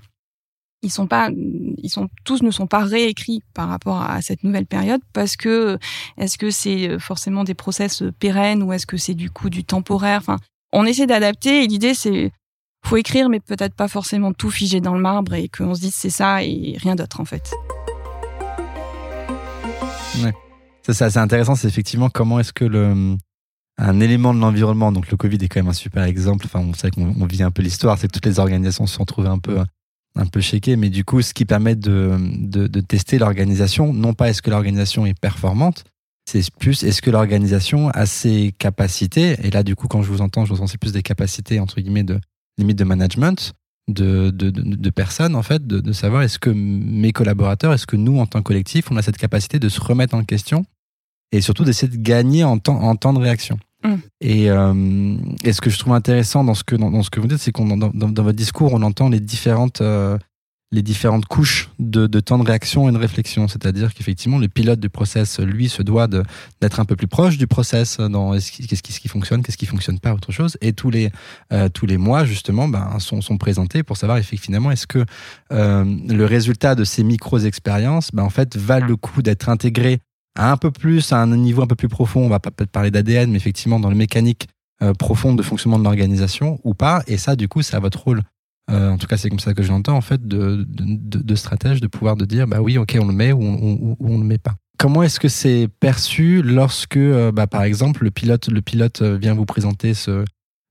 Ils 0.82 0.92
sont 0.92 1.06
pas 1.06 1.30
ils 1.30 1.90
sont 1.90 2.10
tous 2.24 2.42
ne 2.42 2.50
sont 2.50 2.66
pas 2.66 2.84
réécrits 2.84 3.44
par 3.54 3.70
rapport 3.70 4.02
à 4.02 4.22
cette 4.24 4.44
nouvelle 4.44 4.66
période 4.66 5.02
parce 5.14 5.36
que 5.36 5.78
est-ce 6.18 6.40
que 6.40 6.50
c'est 6.50 6.98
forcément 6.98 7.44
des 7.44 7.54
process 7.54 8.02
pérennes 8.20 8.64
ou 8.64 8.74
est-ce 8.74 8.88
que 8.88 8.98
c'est 8.98 9.14
du 9.14 9.30
coup 9.30 9.52
du 9.52 9.64
temporaire? 9.64 10.18
Enfin, 10.18 10.38
on 10.74 10.86
essaie 10.86 11.06
d'adapter 11.06 11.64
et 11.64 11.68
l'idée 11.68 11.94
c'est 11.94 12.32
faut 12.84 12.98
écrire 12.98 13.30
mais 13.30 13.40
peut-être 13.40 13.76
pas 13.76 13.88
forcément 13.88 14.34
tout 14.34 14.50
figé 14.50 14.82
dans 14.82 14.96
le 14.96 15.02
marbre 15.02 15.36
et 15.36 15.50
qu'on 15.50 15.76
se 15.76 15.82
dise 15.82 15.94
c'est 15.94 16.10
ça 16.10 16.44
et 16.44 16.76
rien 16.80 16.96
d'autre 16.96 17.22
en 17.22 17.26
fait. 17.26 17.52
Ouais. 20.24 20.34
C'est 20.84 21.02
assez 21.02 21.18
intéressant, 21.18 21.56
c'est 21.56 21.68
effectivement 21.68 22.10
comment 22.10 22.40
est-ce 22.40 22.54
que 22.54 22.66
le, 22.66 23.16
un 23.78 24.00
élément 24.00 24.34
de 24.34 24.40
l'environnement, 24.40 24.92
donc 24.92 25.10
le 25.10 25.18
Covid 25.18 25.38
est 25.42 25.48
quand 25.48 25.60
même 25.60 25.70
un 25.70 25.74
super 25.74 26.04
exemple, 26.04 26.46
enfin 26.46 26.60
on 26.60 26.74
sait 26.74 26.92
qu'on 26.92 27.26
vit 27.26 27.44
un 27.44 27.52
peu 27.52 27.62
l'histoire, 27.62 27.98
c'est 27.98 28.08
que 28.08 28.14
toutes 28.14 28.26
les 28.26 28.40
organisations 28.40 28.86
se 28.88 28.96
sont 28.96 29.06
trouvées 29.06 29.30
un 29.30 29.40
peu 29.40 29.60
un 30.16 30.26
peu 30.26 30.42
shaké, 30.42 30.76
mais 30.76 30.90
du 30.90 31.06
coup, 31.06 31.22
ce 31.22 31.34
qui 31.34 31.46
permet 31.46 31.76
de, 31.76 32.18
de, 32.38 32.68
de 32.68 32.82
tester 32.82 33.18
l'organisation, 33.18 33.94
non 33.94 34.14
pas 34.14 34.30
est-ce 34.30 34.42
que 34.42 34.50
l'organisation 34.50 35.06
est 35.06 35.18
performante, 35.18 35.86
c'est 36.30 36.44
plus 36.60 36.84
est-ce 36.84 37.02
que 37.02 37.10
l'organisation 37.10 37.90
a 37.90 38.06
ses 38.06 38.54
capacités, 38.58 39.38
et 39.42 39.52
là, 39.52 39.64
du 39.64 39.76
coup, 39.76 39.88
quand 39.88 40.02
je 40.02 40.10
vous 40.10 40.22
entends, 40.22 40.46
je 40.46 40.54
vous 40.54 40.68
c'est 40.68 40.78
plus 40.78 40.92
des 40.92 41.02
capacités, 41.02 41.60
entre 41.60 41.80
guillemets, 41.80 42.04
de 42.04 42.20
limite 42.58 42.78
de 42.78 42.84
management, 42.84 43.54
de, 43.88 44.30
de, 44.30 44.50
de, 44.50 44.90
personnes, 44.90 45.36
en 45.36 45.44
fait, 45.44 45.66
de, 45.66 45.80
de 45.80 45.92
savoir 45.92 46.22
est-ce 46.22 46.40
que 46.40 46.50
mes 46.50 47.12
collaborateurs, 47.12 47.74
est-ce 47.74 47.88
que 47.88 47.96
nous, 47.96 48.20
en 48.20 48.26
tant 48.26 48.40
que 48.40 48.46
collectif, 48.46 48.92
on 48.92 48.98
a 48.98 49.02
cette 49.02 49.18
capacité 49.18 49.60
de 49.60 49.70
se 49.70 49.82
remettre 49.82 50.16
en 50.16 50.24
question 50.24 50.66
et 51.32 51.42
surtout 51.42 51.64
d'essayer 51.64 51.92
de 51.92 52.02
gagner 52.02 52.44
en 52.44 52.60
temps, 52.60 52.82
en 52.82 52.96
temps 52.96 53.14
de 53.14 53.20
réaction. 53.20 53.58
Mm. 53.84 53.96
Et, 54.22 54.50
euh, 54.50 55.16
et, 55.44 55.54
ce 55.54 55.62
que 55.62 55.70
je 55.70 55.80
trouve 55.80 55.94
intéressant 55.94 56.44
dans 56.44 56.54
ce 56.54 56.64
que, 56.64 56.76
dans, 56.76 57.04
ce 57.04 57.10
que 57.10 57.20
vous 57.20 57.28
dites, 57.28 57.40
c'est 57.40 57.52
qu'on 57.52 57.78
dans, 57.78 57.90
dans, 57.90 58.24
votre 58.24 58.38
discours, 58.38 58.74
on 58.74 58.82
entend 58.82 59.10
les 59.10 59.20
différentes, 59.20 59.82
euh, 59.82 60.18
les 60.74 60.82
différentes 60.82 61.26
couches 61.26 61.70
de, 61.80 62.08
de, 62.08 62.20
temps 62.22 62.38
de 62.38 62.46
réaction 62.46 62.88
et 62.88 62.92
de 62.92 62.98
réflexion. 62.98 63.48
C'est-à-dire 63.48 63.94
qu'effectivement, 63.94 64.38
le 64.38 64.48
pilote 64.48 64.80
du 64.80 64.90
process, 64.90 65.40
lui, 65.40 65.68
se 65.68 65.82
doit 65.82 66.08
d'être 66.08 66.80
un 66.80 66.86
peu 66.86 66.96
plus 66.96 67.08
proche 67.08 67.38
du 67.38 67.46
process 67.46 67.98
dans 67.98 68.32
qu'est-ce 68.32 68.82
qui, 68.82 68.94
qui 68.94 69.08
fonctionne, 69.10 69.44
qu'est-ce 69.44 69.58
qui 69.58 69.66
fonctionne 69.66 70.00
pas, 70.00 70.14
autre 70.14 70.32
chose. 70.32 70.58
Et 70.62 70.72
tous 70.72 70.90
les, 70.90 71.12
euh, 71.52 71.68
tous 71.68 71.86
les 71.86 71.98
mois, 71.98 72.24
justement, 72.24 72.70
ben, 72.70 73.00
sont, 73.00 73.22
sont 73.22 73.38
présentés 73.38 73.84
pour 73.84 73.98
savoir 73.98 74.18
effectivement 74.18 74.72
est-ce 74.72 74.88
que 74.88 75.06
euh, 75.52 75.84
le 76.08 76.26
résultat 76.26 76.76
de 76.76 76.86
ces 76.86 77.04
micro-expériences, 77.04 78.12
ben, 78.14 78.24
en 78.24 78.30
fait, 78.30 78.56
valent 78.56 78.88
le 78.88 78.96
coup 78.96 79.22
d'être 79.22 79.50
intégré 79.50 80.00
un 80.38 80.56
peu 80.56 80.72
plus, 80.72 81.12
à 81.12 81.18
un 81.18 81.36
niveau 81.36 81.62
un 81.62 81.68
peu 81.68 81.76
plus 81.76 81.90
profond, 81.90 82.22
on 82.22 82.30
va 82.30 82.40
pas 82.40 82.52
peut-être 82.52 82.72
parler 82.72 82.92
d'ADN, 82.92 83.32
mais 83.32 83.38
effectivement 83.38 83.82
dans 83.82 83.90
le 83.90 83.96
mécanique 83.96 84.48
euh, 84.82 84.94
profonde 84.94 85.38
de 85.38 85.44
fonctionnement 85.44 85.78
de 85.78 85.84
l'organisation 85.84 86.60
ou 86.64 86.74
pas. 86.74 87.04
Et 87.08 87.18
ça, 87.18 87.36
du 87.36 87.48
coup, 87.50 87.62
c'est 87.62 87.76
à 87.76 87.80
votre 87.80 88.02
rôle. 88.02 88.22
Euh, 88.70 88.92
en 88.92 88.98
tout 88.98 89.08
cas, 89.08 89.18
c'est 89.18 89.30
comme 89.30 89.40
ça 89.40 89.54
que 89.54 89.64
je 89.64 89.70
l'entends, 89.70 89.98
en 89.98 90.02
fait, 90.02 90.26
de, 90.28 90.66
de, 90.68 91.22
de, 91.22 91.36
stratège, 91.36 91.82
de 91.82 91.88
pouvoir 91.88 92.16
de 92.16 92.26
dire, 92.26 92.48
bah 92.48 92.62
oui, 92.62 92.78
ok, 92.78 92.98
on 93.02 93.08
le 93.08 93.14
met 93.14 93.32
ou 93.32 93.42
on, 93.42 93.98
on, 94.00 94.18
le 94.18 94.24
met 94.24 94.38
pas. 94.38 94.56
Comment 94.78 95.04
est-ce 95.04 95.20
que 95.20 95.28
c'est 95.28 95.68
perçu 95.80 96.42
lorsque, 96.42 96.98
euh, 96.98 97.32
bah, 97.32 97.48
par 97.48 97.64
exemple, 97.64 98.04
le 98.04 98.12
pilote, 98.12 98.48
le 98.48 98.62
pilote 98.62 99.02
vient 99.02 99.34
vous 99.34 99.46
présenter 99.46 99.94
ce, 99.94 100.24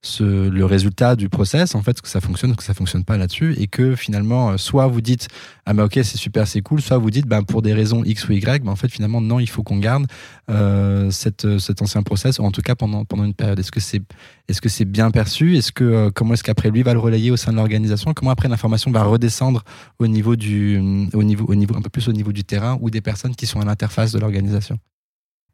ce, 0.02 0.48
le 0.48 0.64
résultat 0.64 1.14
du 1.14 1.28
process, 1.28 1.74
en 1.74 1.82
fait, 1.82 2.00
que 2.00 2.08
ça 2.08 2.20
fonctionne, 2.20 2.56
que 2.56 2.62
ça 2.62 2.74
fonctionne 2.74 3.04
pas 3.04 3.16
là-dessus, 3.18 3.54
et 3.58 3.66
que 3.66 3.94
finalement, 3.96 4.50
euh, 4.50 4.56
soit 4.56 4.86
vous 4.86 5.00
dites 5.00 5.28
ah 5.66 5.74
ben 5.74 5.84
ok 5.84 6.00
c'est 6.02 6.16
super 6.16 6.48
c'est 6.48 6.62
cool, 6.62 6.80
soit 6.80 6.98
vous 6.98 7.10
dites 7.10 7.26
ben 7.26 7.42
pour 7.42 7.62
des 7.62 7.74
raisons 7.74 8.02
x 8.04 8.28
ou 8.28 8.32
y, 8.32 8.40
ben 8.40 8.68
en 8.68 8.76
fait 8.76 8.88
finalement 8.88 9.20
non 9.20 9.38
il 9.40 9.48
faut 9.48 9.62
qu'on 9.62 9.78
garde 9.78 10.06
euh, 10.50 11.10
cette, 11.10 11.44
euh, 11.44 11.58
cet 11.58 11.82
ancien 11.82 12.02
process, 12.02 12.38
ou 12.38 12.44
en 12.44 12.50
tout 12.50 12.62
cas 12.62 12.74
pendant 12.74 13.04
pendant 13.04 13.24
une 13.24 13.34
période. 13.34 13.58
Est-ce 13.58 13.70
que 13.70 13.80
c'est 13.80 14.02
est-ce 14.48 14.60
que 14.60 14.68
c'est 14.68 14.84
bien 14.84 15.10
perçu? 15.10 15.56
Est-ce 15.56 15.72
que 15.72 15.84
euh, 15.84 16.10
comment 16.12 16.34
est-ce 16.34 16.42
qu'après 16.42 16.70
lui 16.70 16.82
va 16.82 16.92
le 16.92 16.98
relayer 16.98 17.30
au 17.30 17.36
sein 17.36 17.52
de 17.52 17.56
l'organisation? 17.56 18.12
Comment 18.14 18.30
après 18.32 18.48
l'information 18.48 18.90
va 18.90 19.04
redescendre 19.04 19.64
au 19.98 20.06
niveau 20.06 20.34
du 20.34 20.78
au 21.12 21.22
niveau 21.22 21.44
au 21.46 21.54
niveau 21.54 21.76
un 21.76 21.82
peu 21.82 21.90
plus 21.90 22.08
au 22.08 22.12
niveau 22.12 22.32
du 22.32 22.44
terrain 22.44 22.78
ou 22.80 22.90
des 22.90 23.00
personnes 23.00 23.36
qui 23.36 23.46
sont 23.46 23.60
à 23.60 23.64
l'interface 23.64 24.12
de 24.12 24.18
l'organisation? 24.18 24.78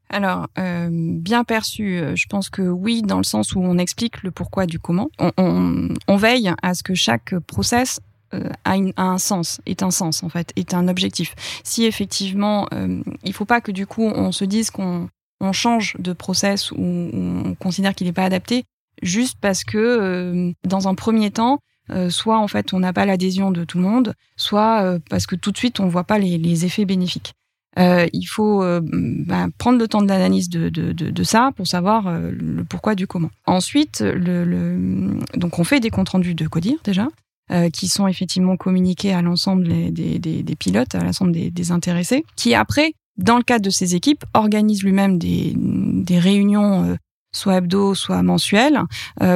Alors, 0.09 0.47
euh, 0.59 0.89
bien 0.91 1.43
perçu, 1.43 1.99
euh, 1.99 2.15
je 2.15 2.27
pense 2.27 2.49
que 2.49 2.63
oui, 2.63 3.03
dans 3.03 3.17
le 3.19 3.25
sens 3.25 3.55
où 3.55 3.61
on 3.61 3.77
explique 3.77 4.23
le 4.23 4.31
pourquoi 4.31 4.67
du 4.67 4.79
comment. 4.79 5.09
On, 5.19 5.33
on, 5.37 5.89
on 6.07 6.17
veille 6.17 6.53
à 6.63 6.75
ce 6.75 6.83
que 6.83 6.95
chaque 6.95 7.37
process 7.41 7.99
euh, 8.35 8.51
a, 8.65 8.75
un 8.97 9.19
sens, 9.19 9.61
est 9.67 9.85
un 9.85 9.93
sens 9.93 10.25
en 10.25 10.29
fait, 10.29 10.53
est 10.57 10.75
un 10.75 10.89
objectif. 10.89 11.35
Si 11.63 11.85
effectivement, 11.85 12.67
euh, 12.75 13.01
il 13.23 13.33
faut 13.33 13.45
pas 13.45 13.61
que 13.61 13.71
du 13.71 13.87
coup 13.87 14.03
on 14.03 14.33
se 14.33 14.45
dise 14.45 14.71
qu'on 14.71 15.09
on 15.41 15.53
change 15.53 15.95
de 16.01 16.13
process 16.13 16.73
ou 16.73 16.77
on 16.81 17.55
considère 17.55 17.95
qu'il 17.95 18.09
n'est 18.09 18.13
pas 18.13 18.25
adapté, 18.25 18.65
juste 19.01 19.37
parce 19.41 19.63
que 19.63 19.79
euh, 19.79 20.53
dans 20.65 20.89
un 20.89 20.95
premier 20.95 21.31
temps, 21.31 21.61
soit 22.09 22.39
en 22.39 22.49
fait 22.49 22.73
on 22.73 22.81
n'a 22.81 22.93
pas 22.93 23.07
l'adhésion 23.07 23.53
de 23.53 23.63
tout 23.63 23.79
le 23.79 23.85
monde, 23.85 24.15
soit 24.37 24.99
parce 25.09 25.27
que 25.27 25.37
tout 25.37 25.53
de 25.53 25.57
suite 25.57 25.79
on 25.79 25.87
voit 25.87 26.03
pas 26.03 26.19
les, 26.19 26.37
les 26.37 26.65
effets 26.65 26.85
bénéfiques. 26.85 27.33
Euh, 27.79 28.07
il 28.13 28.25
faut 28.25 28.63
euh, 28.63 28.81
bah, 28.83 29.49
prendre 29.59 29.79
le 29.79 29.87
temps 29.87 30.03
de 30.03 30.09
l'analyse 30.09 30.49
de, 30.49 30.69
de, 30.69 30.93
de, 30.93 31.11
de, 31.11 31.23
ça 31.25 31.51
pour 31.57 31.67
savoir 31.67 32.07
euh, 32.07 32.31
le 32.31 32.65
pourquoi 32.65 32.95
du 32.95 33.07
comment. 33.07 33.31
Ensuite, 33.47 34.01
le, 34.01 34.45
le, 34.45 35.21
donc 35.37 35.59
on 35.59 35.65
fait 35.65 35.81
des 35.81 35.91
comptes 35.91 36.09
rendus 36.11 36.35
de 36.35 36.49
codir 36.49 36.79
déjà, 36.85 37.09
euh, 37.51 37.69
qui 37.69 37.89
sont 37.89 38.09
effectivement 38.09 38.57
communiqués 38.57 39.13
à 39.13 39.21
l'ensemble 39.21 39.93
des, 39.93 40.19
des, 40.19 40.43
des, 40.43 40.57
pilotes, 40.57 40.95
à 40.95 41.05
l'ensemble 41.05 41.33
des, 41.33 41.51
des, 41.51 41.71
intéressés, 41.71 42.25
qui 42.35 42.55
après, 42.55 42.95
dans 43.19 43.37
le 43.37 43.43
cadre 43.43 43.65
de 43.65 43.71
ces 43.71 43.95
équipes, 43.95 44.25
organise 44.33 44.83
lui-même 44.83 45.19
des, 45.19 45.53
des 45.57 46.19
réunions 46.19 46.97
soit 47.33 47.57
hebdo, 47.57 47.95
soit 47.95 48.23
mensuelles, 48.23 48.81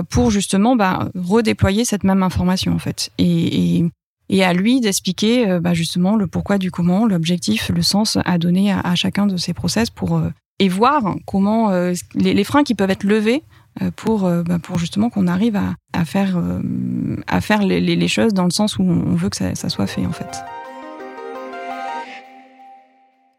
pour 0.08 0.30
justement 0.30 0.76
bah, 0.76 1.10
redéployer 1.14 1.84
cette 1.84 2.04
même 2.04 2.22
information 2.22 2.72
en 2.72 2.78
fait. 2.78 3.10
Et, 3.18 3.78
et 3.78 3.90
et 4.30 4.44
à 4.44 4.54
lui 4.54 4.80
d'expliquer 4.80 5.50
euh, 5.50 5.60
bah, 5.60 5.74
justement 5.74 6.16
le 6.16 6.26
pourquoi 6.26 6.56
du 6.56 6.70
comment, 6.70 7.06
l'objectif, 7.06 7.70
le 7.74 7.82
sens 7.82 8.16
à 8.24 8.38
donner 8.38 8.72
à, 8.72 8.94
chacun 8.94 9.26
de 9.26 9.36
ces 9.36 9.52
process 9.52 9.90
pour 9.90 10.16
euh, 10.16 10.30
et 10.60 10.68
voir 10.68 11.16
comment 11.26 11.70
euh, 11.70 11.92
les, 12.14 12.44
freins 12.44 12.62
qui 12.62 12.74
peuvent 12.74 12.90
être 12.90 13.04
levés 13.04 13.42
pour 13.96 14.28
bah, 14.28 14.58
pour 14.60 14.78
justement 14.78 15.08
qu'on 15.08 15.26
arrive 15.26 15.56
à, 15.56 16.04
faire 16.04 16.36
les, 17.62 18.08
choses 18.08 18.34
dans 18.34 18.44
le 18.44 18.50
sens 18.50 18.78
où 18.78 18.82
on 18.82 19.14
veut 19.14 19.30
que 19.30 19.36
ça, 19.36 19.54
ça 19.54 19.68
soit 19.68 19.86
fait 19.86 20.04
en 20.04 20.12
fait. 20.12 20.44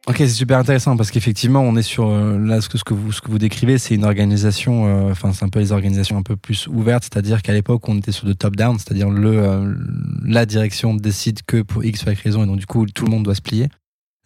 Ok, 0.07 0.15
c'est 0.17 0.29
super 0.29 0.57
intéressant 0.57 0.97
parce 0.97 1.11
qu'effectivement, 1.11 1.61
on 1.61 1.75
est 1.75 1.83
sur 1.83 2.09
euh, 2.09 2.39
là 2.39 2.59
ce 2.59 2.69
que, 2.69 2.79
ce 2.79 2.83
que 2.83 2.95
vous 2.95 3.11
ce 3.11 3.21
que 3.21 3.29
vous 3.29 3.37
décrivez, 3.37 3.77
c'est 3.77 3.93
une 3.93 4.03
organisation, 4.03 4.87
euh, 4.87 5.11
enfin 5.11 5.31
c'est 5.31 5.45
un 5.45 5.49
peu 5.49 5.59
les 5.59 5.71
organisations 5.71 6.17
un 6.17 6.23
peu 6.23 6.35
plus 6.35 6.65
ouvertes, 6.65 7.03
c'est-à-dire 7.03 7.43
qu'à 7.43 7.53
l'époque 7.53 7.87
on 7.87 7.99
était 7.99 8.11
sur 8.11 8.25
de 8.25 8.33
top 8.33 8.55
down, 8.55 8.79
c'est-à-dire 8.79 9.11
le 9.11 9.37
euh, 9.37 9.75
la 10.25 10.47
direction 10.47 10.95
décide 10.95 11.43
que 11.45 11.61
pour 11.61 11.85
x 11.85 12.03
ou 12.03 12.09
y 12.09 12.15
raison 12.15 12.43
et 12.43 12.47
donc 12.47 12.57
du 12.57 12.65
coup 12.65 12.87
tout 12.87 13.05
le 13.05 13.11
monde 13.11 13.23
doit 13.23 13.35
se 13.35 13.43
plier. 13.43 13.67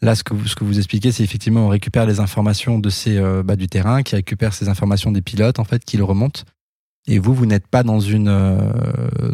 Là, 0.01 0.15
ce 0.15 0.24
que 0.24 0.34
vous 0.34 0.48
ce 0.48 0.55
que 0.55 0.63
vous 0.63 0.77
expliquez, 0.77 1.12
c'est 1.12 1.24
effectivement 1.24 1.65
on 1.65 1.70
récupère 1.70 2.05
les 2.05 2.22
informations 2.22 2.79
de 2.79 2.89
ces 2.89 3.20
bah, 3.44 3.58
du 3.58 3.67
terrain, 3.67 4.01
qui 4.01 4.15
récupère 4.15 4.53
ces 4.53 4.70
informations 4.70 5.12
des 5.12 5.22
pilotes 5.22 5.60
en 5.60 5.65
fait, 5.65 5.84
qui 5.84 5.98
le 5.98 6.05
remontent 6.05 6.44
et 7.08 7.20
vous, 7.20 7.34
vous 7.34 7.46
n'êtes 7.46 7.68
pas 7.68 7.84
dans 7.84 8.00
une 8.00 8.28
euh, 8.28 8.72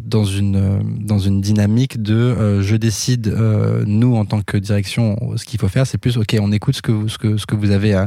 dans 0.04 0.26
une 0.26 0.56
euh, 0.58 0.82
dans 0.84 1.20
une 1.20 1.40
dynamique 1.40 2.02
de 2.02 2.16
euh, 2.16 2.62
je 2.62 2.76
décide 2.76 3.28
nous 3.86 4.16
en 4.16 4.26
tant 4.26 4.42
que 4.42 4.58
direction 4.58 5.38
ce 5.38 5.46
qu'il 5.46 5.60
faut 5.60 5.70
faire. 5.70 5.88
C'est 5.88 5.98
plus 5.98 6.18
ok, 6.18 6.36
on 6.40 6.52
écoute 6.52 6.76
ce 6.76 6.82
que 6.82 6.92
vous, 6.92 7.08
ce 7.08 7.18
que 7.18 7.38
ce 7.38 7.46
que 7.46 7.56
vous 7.56 7.72
avez 7.72 8.06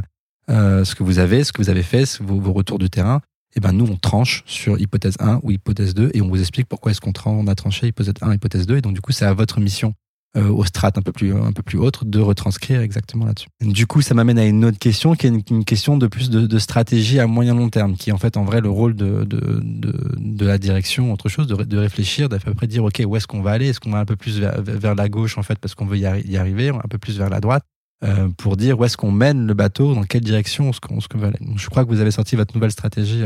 ce 0.48 0.94
que 0.94 1.02
vous 1.02 1.18
avez, 1.18 1.44
ce 1.44 1.52
que 1.52 1.62
vous 1.62 1.70
avez 1.70 1.82
fait, 1.82 2.20
vos, 2.20 2.52
retours 2.52 2.78
du 2.78 2.90
terrain. 2.90 3.20
Et 3.56 3.60
ben 3.60 3.72
nous 3.72 3.86
on 3.86 3.96
tranche 3.96 4.42
sur 4.46 4.80
hypothèse 4.80 5.14
1 5.20 5.40
ou 5.44 5.52
hypothèse 5.52 5.94
2 5.94 6.10
et 6.12 6.20
on 6.20 6.28
vous 6.28 6.40
explique 6.40 6.66
pourquoi 6.66 6.90
est-ce 6.90 7.00
qu'on 7.00 7.12
on 7.24 7.46
a 7.46 7.54
tranché 7.54 7.86
hypothèse 7.86 8.14
1 8.20 8.34
hypothèse 8.34 8.66
2 8.66 8.78
et 8.78 8.80
donc 8.80 8.94
du 8.94 9.00
coup 9.00 9.12
c'est 9.12 9.26
à 9.26 9.32
votre 9.32 9.60
mission 9.60 9.94
euh, 10.36 10.48
au 10.48 10.64
strates 10.64 10.98
un 10.98 11.02
peu 11.02 11.12
plus 11.12 11.32
un 11.32 11.52
peu 11.52 11.62
plus 11.62 11.78
hautes 11.78 12.04
de 12.04 12.20
retranscrire 12.20 12.80
exactement 12.80 13.24
là-dessus. 13.24 13.48
Du 13.60 13.86
coup, 13.86 14.02
ça 14.02 14.14
m'amène 14.14 14.38
à 14.38 14.44
une 14.44 14.64
autre 14.64 14.78
question 14.78 15.14
qui 15.14 15.26
est 15.26 15.50
une, 15.50 15.64
question 15.64 15.96
de 15.96 16.06
plus 16.06 16.30
de, 16.30 16.46
de, 16.46 16.58
stratégie 16.58 17.20
à 17.20 17.26
moyen 17.26 17.54
long 17.54 17.70
terme, 17.70 17.94
qui 17.94 18.10
est 18.10 18.12
en 18.12 18.18
fait 18.18 18.36
en 18.36 18.44
vrai 18.44 18.60
le 18.60 18.68
rôle 18.68 18.96
de 18.96 19.24
de, 19.24 19.60
de, 19.62 19.92
de 20.16 20.46
la 20.46 20.58
direction, 20.58 21.12
autre 21.12 21.28
chose, 21.28 21.46
de, 21.46 21.54
de 21.54 21.78
réfléchir, 21.78 22.28
d'à 22.28 22.38
peu 22.38 22.54
près 22.54 22.66
dire 22.66 22.84
ok 22.84 23.02
où 23.06 23.16
est-ce 23.16 23.26
qu'on 23.26 23.42
va 23.42 23.52
aller, 23.52 23.68
est-ce 23.68 23.80
qu'on 23.80 23.90
va 23.90 23.98
un 23.98 24.04
peu 24.04 24.16
plus 24.16 24.40
vers, 24.40 24.94
la 24.94 25.08
gauche 25.08 25.38
en 25.38 25.42
fait 25.42 25.58
parce 25.58 25.74
qu'on 25.74 25.86
veut 25.86 25.98
y, 25.98 26.36
arriver, 26.36 26.68
un 26.68 26.88
peu 26.88 26.98
plus 26.98 27.18
vers 27.18 27.30
la 27.30 27.40
droite. 27.40 27.62
Euh, 28.02 28.28
pour 28.36 28.56
dire 28.56 28.78
où 28.78 28.84
est-ce 28.84 28.96
qu'on 28.96 29.12
mène 29.12 29.46
le 29.46 29.54
bateau, 29.54 29.94
dans 29.94 30.02
quelle 30.02 30.20
direction 30.20 30.70
qu'on 30.82 31.00
ce 31.00 31.06
veut 31.14 31.28
aller. 31.28 31.38
je 31.56 31.68
crois 31.68 31.84
que 31.84 31.88
vous 31.88 32.00
avez 32.00 32.10
sorti 32.10 32.36
votre 32.36 32.54
nouvelle 32.54 32.72
stratégie 32.72 33.22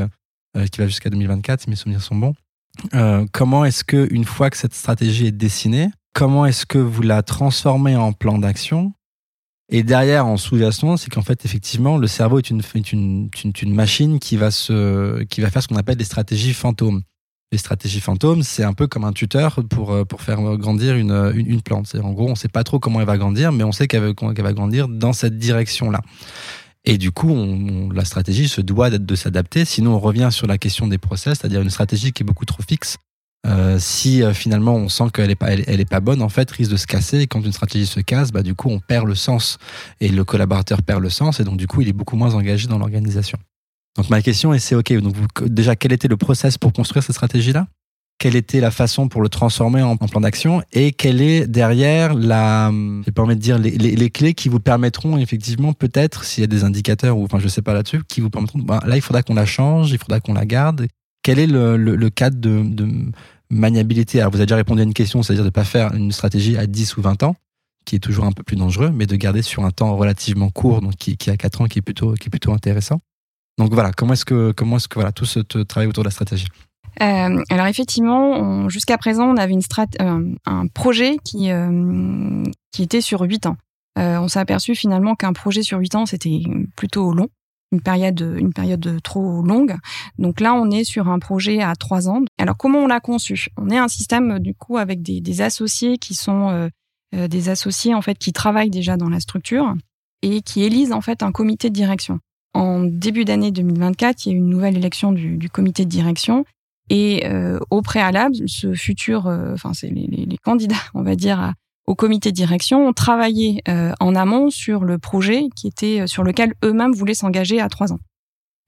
euh, 0.57 0.67
qui 0.67 0.81
va 0.81 0.87
jusqu'à 0.87 1.11
2024, 1.11 1.63
si 1.63 1.71
mes 1.71 1.77
souvenirs 1.77 2.03
sont 2.03 2.15
bons. 2.15 2.35
Euh, 2.95 3.27
comment 3.33 3.65
est-ce 3.65 3.85
que 3.85 4.13
une 4.13 4.25
fois 4.25 4.51
que 4.51 4.57
cette 4.57 4.75
stratégie 4.75 5.27
est 5.27 5.33
dessinée, 5.33 5.91
comment 6.13 6.47
est-ce 6.47 6.67
que 6.67 6.79
vous 6.79 7.03
la 7.03 7.23
transformez 7.23 7.97
en 7.97 8.13
plan 8.13 8.39
d'action? 8.39 8.93
Et 9.71 9.83
derrière, 9.83 10.27
en 10.27 10.39
sous-jacent, 10.39 10.97
c'est 10.97 11.11
qu'en 11.11 11.23
fait, 11.23 11.45
effectivement, 11.45 11.99
le 11.99 12.07
cerveau 12.07 12.39
est 12.39 12.51
une, 12.51 12.63
une, 12.93 13.29
une, 13.45 13.75
machine 13.75 14.19
qui 14.19 14.39
va, 14.39 14.51
se, 14.51 15.23
qui 15.25 15.43
va 15.43 15.51
faire 15.51 15.63
ce 15.63 15.69
qu'on 15.69 15.77
appelle 15.77 15.97
des 15.97 16.05
stratégies 16.05 16.55
fantômes. 16.55 17.03
Les 17.53 17.59
stratégies 17.59 18.01
fantômes, 18.01 18.43
c'est 18.43 18.65
un 18.65 18.73
peu 18.73 18.87
comme 18.87 19.05
un 19.05 19.13
tuteur 19.13 19.61
pour, 19.69 19.93
euh, 19.93 20.05
pour 20.05 20.23
faire 20.23 20.41
grandir 20.57 20.97
une, 20.97 21.33
une, 21.35 21.61
plante. 21.61 21.95
En 22.03 22.13
gros, 22.13 22.29
on 22.29 22.31
ne 22.31 22.35
sait 22.35 22.49
pas 22.49 22.65
trop 22.65 22.79
comment 22.79 23.01
elle 23.01 23.07
va 23.07 23.19
grandir, 23.19 23.53
mais 23.53 23.65
on 23.65 23.73
sait 23.73 23.89
qu'elle 23.89 24.15
va 24.15 24.53
grandir 24.53 24.89
dans 24.89 25.13
cette 25.13 25.39
direction-là. 25.39 26.01
Et 26.85 26.97
du 26.97 27.11
coup, 27.11 27.31
on, 27.31 27.91
la 27.91 28.07
stratégie 28.07 28.49
se 28.49 28.63
doit 28.63 28.89
de 28.91 29.15
s'adapter. 29.15 29.67
Sinon, 29.67 29.97
on 29.97 29.99
revient 29.99 30.29
sur 30.31 30.47
la 30.47 30.57
question 30.57 30.87
des 30.87 30.99
process, 30.99 31.39
c'est-à-dire 31.39 31.61
une 31.61 31.71
stratégie 31.71 32.13
qui 32.13 32.23
est 32.23 32.27
beaucoup 32.27 32.47
trop 32.47 32.63
fixe 32.63 32.97
euh, 33.47 33.79
si 33.79 34.23
euh, 34.23 34.35
finalement 34.35 34.75
on 34.75 34.89
sent 34.89 35.05
qu'elle 35.15 35.31
est 35.31 35.37
pas 35.37 35.53
elle, 35.53 35.81
est 35.81 35.89
pas 35.89 36.01
bonne 36.01 36.23
en 36.23 36.29
fait 36.29 36.51
risque 36.51 36.73
de 36.73 36.77
se 36.77 36.87
casser. 36.87 37.21
Et 37.21 37.27
quand 37.27 37.41
une 37.41 37.53
stratégie 37.53 37.87
se 37.87 38.01
casse 38.01 38.33
bah 38.33 38.43
du 38.43 38.55
coup 38.55 38.69
on 38.69 38.81
perd 38.81 39.07
le 39.07 39.15
sens. 39.15 39.59
Et 40.01 40.09
le 40.09 40.25
collaborateur 40.25 40.83
perd 40.83 41.03
le 41.03 41.11
sens. 41.11 41.41
Et 41.41 41.45
donc 41.45 41.57
du 41.57 41.67
coup 41.67 41.81
il 41.81 41.89
est 41.89 41.93
beaucoup 41.93 42.17
moins 42.17 42.35
engagé 42.35 42.67
dans 42.67 42.79
l'organisation. 42.79 43.39
Donc 43.97 44.11
ma 44.11 44.23
question 44.23 44.53
est 44.53 44.59
c'est 44.59 44.75
ok. 44.75 44.93
Donc 45.01 45.15
déjà 45.45 45.77
quel 45.77 45.93
était 45.93 46.09
le 46.09 46.17
process 46.17 46.59
pour 46.59 46.73
construire 46.73 47.03
cette 47.03 47.15
stratégie 47.15 47.53
là 47.53 47.67
quelle 48.19 48.35
était 48.35 48.59
la 48.59 48.73
façon 48.73 49.07
pour 49.07 49.23
le 49.23 49.29
transformer 49.29 49.81
en, 49.81 49.97
plan 49.97 50.21
d'action? 50.21 50.61
Et 50.73 50.91
quelle 50.91 51.23
est 51.23 51.47
derrière 51.47 52.15
la, 52.15 52.73
je 53.07 53.11
permets 53.13 53.37
de 53.37 53.41
dire 53.41 53.59
les, 53.59 53.71
les, 53.71 54.11
clés 54.11 54.35
qui 54.35 54.49
vous 54.49 54.59
permettront 54.59 55.19
effectivement 55.19 55.73
peut-être 55.73 56.25
s'il 56.25 56.41
y 56.41 56.45
a 56.45 56.49
des 56.49 56.65
indicateurs 56.65 57.17
ou 57.17 57.23
enfin 57.23 57.39
je 57.39 57.47
sais 57.47 57.63
pas 57.63 57.75
là-dessus 57.75 58.03
qui 58.09 58.21
vous 58.21 58.29
permettront 58.29 58.59
bah, 58.59 58.83
là 58.85 58.97
il 58.97 59.03
faudra 59.03 59.23
qu'on 59.23 59.35
la 59.35 59.47
change, 59.47 59.93
il 59.93 59.99
faudra 59.99 60.19
qu'on 60.19 60.35
la 60.35 60.47
garde 60.47 60.89
quel 61.23 61.39
est 61.39 61.47
le, 61.47 61.77
le, 61.77 62.11
cadre 62.11 62.39
de, 62.39 62.63
de, 62.65 62.89
maniabilité? 63.51 64.21
Alors, 64.21 64.33
vous 64.33 64.39
avez 64.39 64.47
déjà 64.47 64.57
répondu 64.57 64.81
à 64.81 64.85
une 64.85 64.95
question, 64.95 65.23
c'est-à-dire 65.23 65.45
de 65.45 65.49
ne 65.49 65.53
pas 65.53 65.65
faire 65.65 65.95
une 65.95 66.13
stratégie 66.13 66.57
à 66.57 66.67
10 66.67 66.97
ou 66.97 67.03
20 67.03 67.23
ans, 67.23 67.37
qui 67.85 67.97
est 67.97 68.01
toujours 68.01 68.25
un 68.25 68.33
peu 68.33 68.43
plus 68.43 68.57
dangereux, 68.57 68.91
mais 68.95 69.07
de 69.07 69.17
garder 69.17 69.43
sur 69.43 69.65
un 69.65 69.71
temps 69.71 69.97
relativement 69.97 70.51
court, 70.51 70.81
donc 70.81 70.97
qui, 70.97 71.17
qui 71.17 71.31
a 71.31 71.37
4 71.37 71.63
ans, 71.63 71.65
qui 71.67 71.79
est 71.79 71.83
plutôt, 71.83 72.15
qui 72.15 72.29
est 72.29 72.31
plutôt 72.31 72.53
intéressant. 72.53 73.01
Donc 73.59 73.75
voilà, 73.75 73.93
comment 73.93 74.13
est-ce 74.13 74.25
que, 74.25 74.53
comment 74.53 74.77
est-ce 74.77 74.89
que 74.89 74.95
voilà, 74.95 75.13
tout 75.13 75.25
ce 75.25 75.41
travail 75.41 75.89
autour 75.89 76.05
de 76.05 76.09
la 76.09 76.13
stratégie? 76.13 76.47
Euh, 77.01 77.43
alors 77.51 77.67
effectivement, 77.67 78.69
jusqu'à 78.69 78.99
présent, 78.99 79.29
on 79.29 79.37
avait 79.37 79.53
une 79.53 79.63
strat 79.63 79.87
euh, 80.01 80.35
un 80.47 80.67
projet 80.67 81.17
qui, 81.25 81.51
euh, 81.51 82.43
qui 82.73 82.83
était 82.83 83.01
sur 83.01 83.21
8 83.21 83.47
ans. 83.47 83.57
On 83.97 84.29
s'est 84.29 84.39
aperçu 84.39 84.77
finalement 84.77 85.17
qu'un 85.17 85.33
projet 85.33 85.65
sur 85.65 85.79
8 85.79 85.95
ans, 85.97 86.07
c'était 86.07 86.43
plutôt 86.77 87.13
long 87.13 87.27
une 87.73 87.81
période, 87.81 88.21
une 88.39 88.53
période 88.53 89.01
trop 89.03 89.43
longue. 89.43 89.77
Donc 90.19 90.41
là, 90.41 90.55
on 90.55 90.71
est 90.71 90.85
sur 90.85 91.09
un 91.09 91.19
projet 91.19 91.61
à 91.63 91.75
trois 91.77 92.09
ans. 92.09 92.23
Alors 92.39 92.57
comment 92.57 92.79
on 92.81 92.87
l'a 92.87 93.01
conçu? 93.01 93.49
On 93.57 93.71
est 93.71 93.79
un 93.79 93.89
système 93.89 94.39
du 94.39 94.55
coup 94.55 94.77
avec 94.77 95.03
des, 95.03 95.41
associés 95.41 95.99
qui 95.99 96.15
sont 96.15 96.49
euh, 96.49 96.69
euh, 97.15 97.29
des 97.29 97.49
associés 97.49 97.95
en 97.95 98.03
fait 98.03 98.19
qui 98.19 98.33
travaillent 98.33 98.71
déjà 98.71 98.97
dans 98.97 99.09
la 99.09 99.21
structure 99.21 99.75
et 100.23 100.43
qui 100.43 100.65
élisent 100.65 100.93
en 100.93 101.01
fait 101.01 101.23
un 101.23 101.33
comité 101.33 101.69
de 101.69 101.75
direction. 101.75 102.19
En 102.55 102.83
début 102.83 103.25
d'année 103.25 103.53
2024, 103.53 104.27
il 104.27 104.29
y 104.31 104.33
a 104.33 104.35
eu 104.35 104.39
une 104.39 104.49
nouvelle 104.49 104.77
élection 104.77 105.13
du, 105.13 105.37
du 105.37 105.51
comité 105.51 105.85
de 105.85 105.91
direction 105.91 106.45
et 106.91 107.27
euh, 107.27 107.61
au 107.71 107.83
préalable, 107.83 108.35
ce 108.47 108.73
futur, 108.73 109.27
enfin 109.27 109.75
c'est 109.75 109.91
les, 109.91 110.07
les, 110.07 110.25
les, 110.25 110.39
candidats, 110.39 110.77
on 110.95 111.03
va 111.03 111.15
dire, 111.15 111.39
à, 111.39 111.53
au 111.89 111.95
comité 111.95 112.33
de 112.33 112.37
direction 112.37 112.87
ont 112.87 112.93
travaillé 112.93 113.63
euh, 113.67 113.95
en 113.99 114.15
amont 114.15 114.51
sur 114.51 114.85
le 114.85 114.99
projet 114.99 115.45
qui 115.57 115.67
était 115.67 116.03
euh, 116.03 116.07
sur 116.07 116.23
lequel 116.23 116.53
eux-mêmes 116.63 116.93
voulaient 116.93 117.15
s'engager 117.15 117.63
à 117.63 117.71
trois 117.71 117.95
ans. 117.95 117.99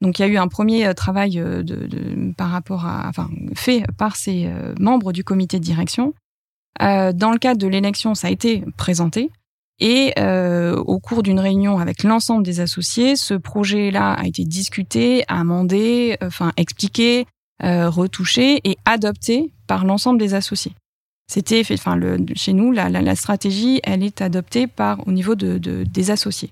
Donc 0.01 0.19
il 0.19 0.23
y 0.23 0.25
a 0.25 0.29
eu 0.29 0.39
un 0.39 0.49
premier 0.49 0.87
euh, 0.87 0.95
travail 0.95 1.33
de, 1.33 1.61
de, 1.63 2.33
par 2.33 2.49
rapport 2.49 2.87
à, 2.87 3.07
enfin, 3.11 3.29
fait 3.55 3.85
par 3.99 4.17
ces 4.17 4.51
membres 4.79 5.13
du 5.13 5.23
comité 5.23 5.59
de 5.59 5.65
direction. 5.65 6.15
dans 6.79 7.31
le 7.31 7.39
cadre 7.39 7.61
de 7.61 7.67
l'élection, 7.67 8.15
ça 8.15 8.29
a 8.29 8.31
été 8.31 8.65
présenté. 8.79 9.31
Et 9.81 10.15
au 10.19 10.99
cours 10.99 11.23
d'une 11.23 11.41
réunion 11.41 11.79
avec 11.79 12.03
l'ensemble 12.05 12.43
des 12.43 12.61
associés, 12.61 13.17
ce 13.17 13.35
projet-là 13.35 14.13
a 14.13 14.27
été 14.27 14.45
discuté, 14.45 15.25
amendé, 15.29 16.17
enfin 16.23 16.53
expliqué, 16.57 17.27
retouché 17.63 18.61
et 18.65 18.79
adopté 18.85 19.53
par 19.67 19.85
l'ensemble 19.85 20.19
des 20.19 20.33
associés. 20.35 20.75
C'était, 21.31 21.63
enfin, 21.73 21.95
le, 21.95 22.19
chez 22.35 22.53
nous, 22.53 22.73
la, 22.73 22.89
la, 22.89 23.03
la, 23.03 23.15
stratégie, 23.15 23.81
elle 23.85 24.03
est 24.03 24.21
adoptée 24.21 24.67
par 24.67 25.07
au 25.07 25.13
niveau 25.13 25.37
de, 25.37 25.59
de 25.59 25.85
des 25.85 26.11
associés. 26.11 26.51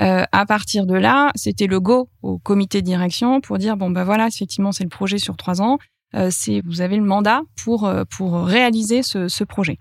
Euh, 0.00 0.24
à 0.32 0.46
partir 0.46 0.84
de 0.84 0.94
là, 0.94 1.30
c'était 1.36 1.68
le 1.68 1.78
go 1.78 2.08
au 2.22 2.36
comité 2.38 2.80
de 2.82 2.86
direction 2.86 3.40
pour 3.40 3.56
dire 3.58 3.76
bon 3.76 3.88
ben 3.88 4.02
voilà, 4.02 4.26
effectivement, 4.26 4.72
c'est 4.72 4.82
le 4.82 4.90
projet 4.90 5.18
sur 5.18 5.36
trois 5.36 5.62
ans. 5.62 5.78
Euh, 6.16 6.28
c'est 6.32 6.60
vous 6.64 6.80
avez 6.80 6.96
le 6.96 7.04
mandat 7.04 7.42
pour 7.62 7.86
euh, 7.86 8.02
pour 8.10 8.34
réaliser 8.34 9.04
ce, 9.04 9.28
ce 9.28 9.44
projet. 9.44 9.78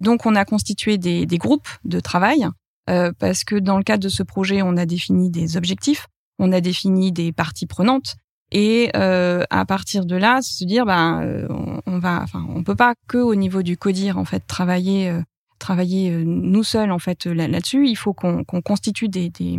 Donc, 0.00 0.26
on 0.26 0.34
a 0.34 0.44
constitué 0.44 0.98
des, 0.98 1.24
des 1.24 1.38
groupes 1.38 1.68
de 1.84 2.00
travail 2.00 2.48
euh, 2.90 3.12
parce 3.16 3.44
que 3.44 3.54
dans 3.54 3.78
le 3.78 3.84
cadre 3.84 4.02
de 4.02 4.08
ce 4.08 4.24
projet, 4.24 4.60
on 4.60 4.76
a 4.76 4.86
défini 4.86 5.30
des 5.30 5.56
objectifs, 5.56 6.08
on 6.40 6.50
a 6.50 6.60
défini 6.60 7.12
des 7.12 7.30
parties 7.30 7.66
prenantes, 7.66 8.16
et 8.50 8.90
euh, 8.96 9.44
à 9.50 9.66
partir 9.66 10.06
de 10.06 10.16
là, 10.16 10.40
se 10.40 10.64
dire, 10.64 10.86
euh, 10.88 11.46
on, 11.50 11.80
on, 11.86 11.98
va, 11.98 12.20
enfin, 12.22 12.46
on 12.48 12.62
peut 12.62 12.74
pas 12.74 12.94
que 13.06 13.18
au 13.18 13.34
niveau 13.34 13.62
du 13.62 13.76
codir 13.76 14.18
en 14.18 14.24
fait 14.24 14.42
travailler, 14.46 15.10
euh, 15.10 15.20
travailler 15.58 16.10
euh, 16.10 16.22
nous 16.24 16.64
seuls 16.64 16.90
en 16.90 16.98
fait 16.98 17.26
là-dessus. 17.26 17.86
Il 17.88 17.96
faut 17.96 18.14
qu'on 18.14 18.44
constitue 18.44 19.08
des, 19.08 19.28
des, 19.28 19.58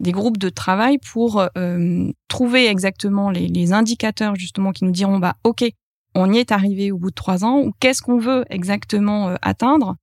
des, 0.00 0.12
groupes 0.12 0.36
de 0.36 0.50
travail 0.50 0.98
pour 0.98 1.48
trouver 2.28 2.66
exactement 2.66 3.30
les, 3.30 3.48
les, 3.48 3.72
indicateurs 3.72 4.36
justement 4.36 4.72
qui 4.72 4.84
nous 4.84 4.92
diront, 4.92 5.18
bah, 5.18 5.36
ok, 5.44 5.64
on 6.14 6.32
y 6.32 6.38
est 6.38 6.52
arrivé 6.52 6.92
au 6.92 6.98
bout 6.98 7.10
de 7.10 7.14
trois 7.14 7.44
ans, 7.44 7.60
ou 7.60 7.72
qu'est-ce 7.80 8.02
qu'on 8.02 8.18
veut 8.18 8.44
exactement 8.50 9.34
atteindre. 9.40 9.96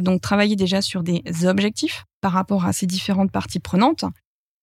donc 0.00 0.20
travailler 0.20 0.56
déjà 0.56 0.82
sur 0.82 1.04
des 1.04 1.22
objectifs 1.44 2.04
par 2.20 2.32
rapport 2.32 2.66
à 2.66 2.72
ces 2.72 2.86
différentes 2.86 3.30
parties 3.30 3.60
prenantes 3.60 4.04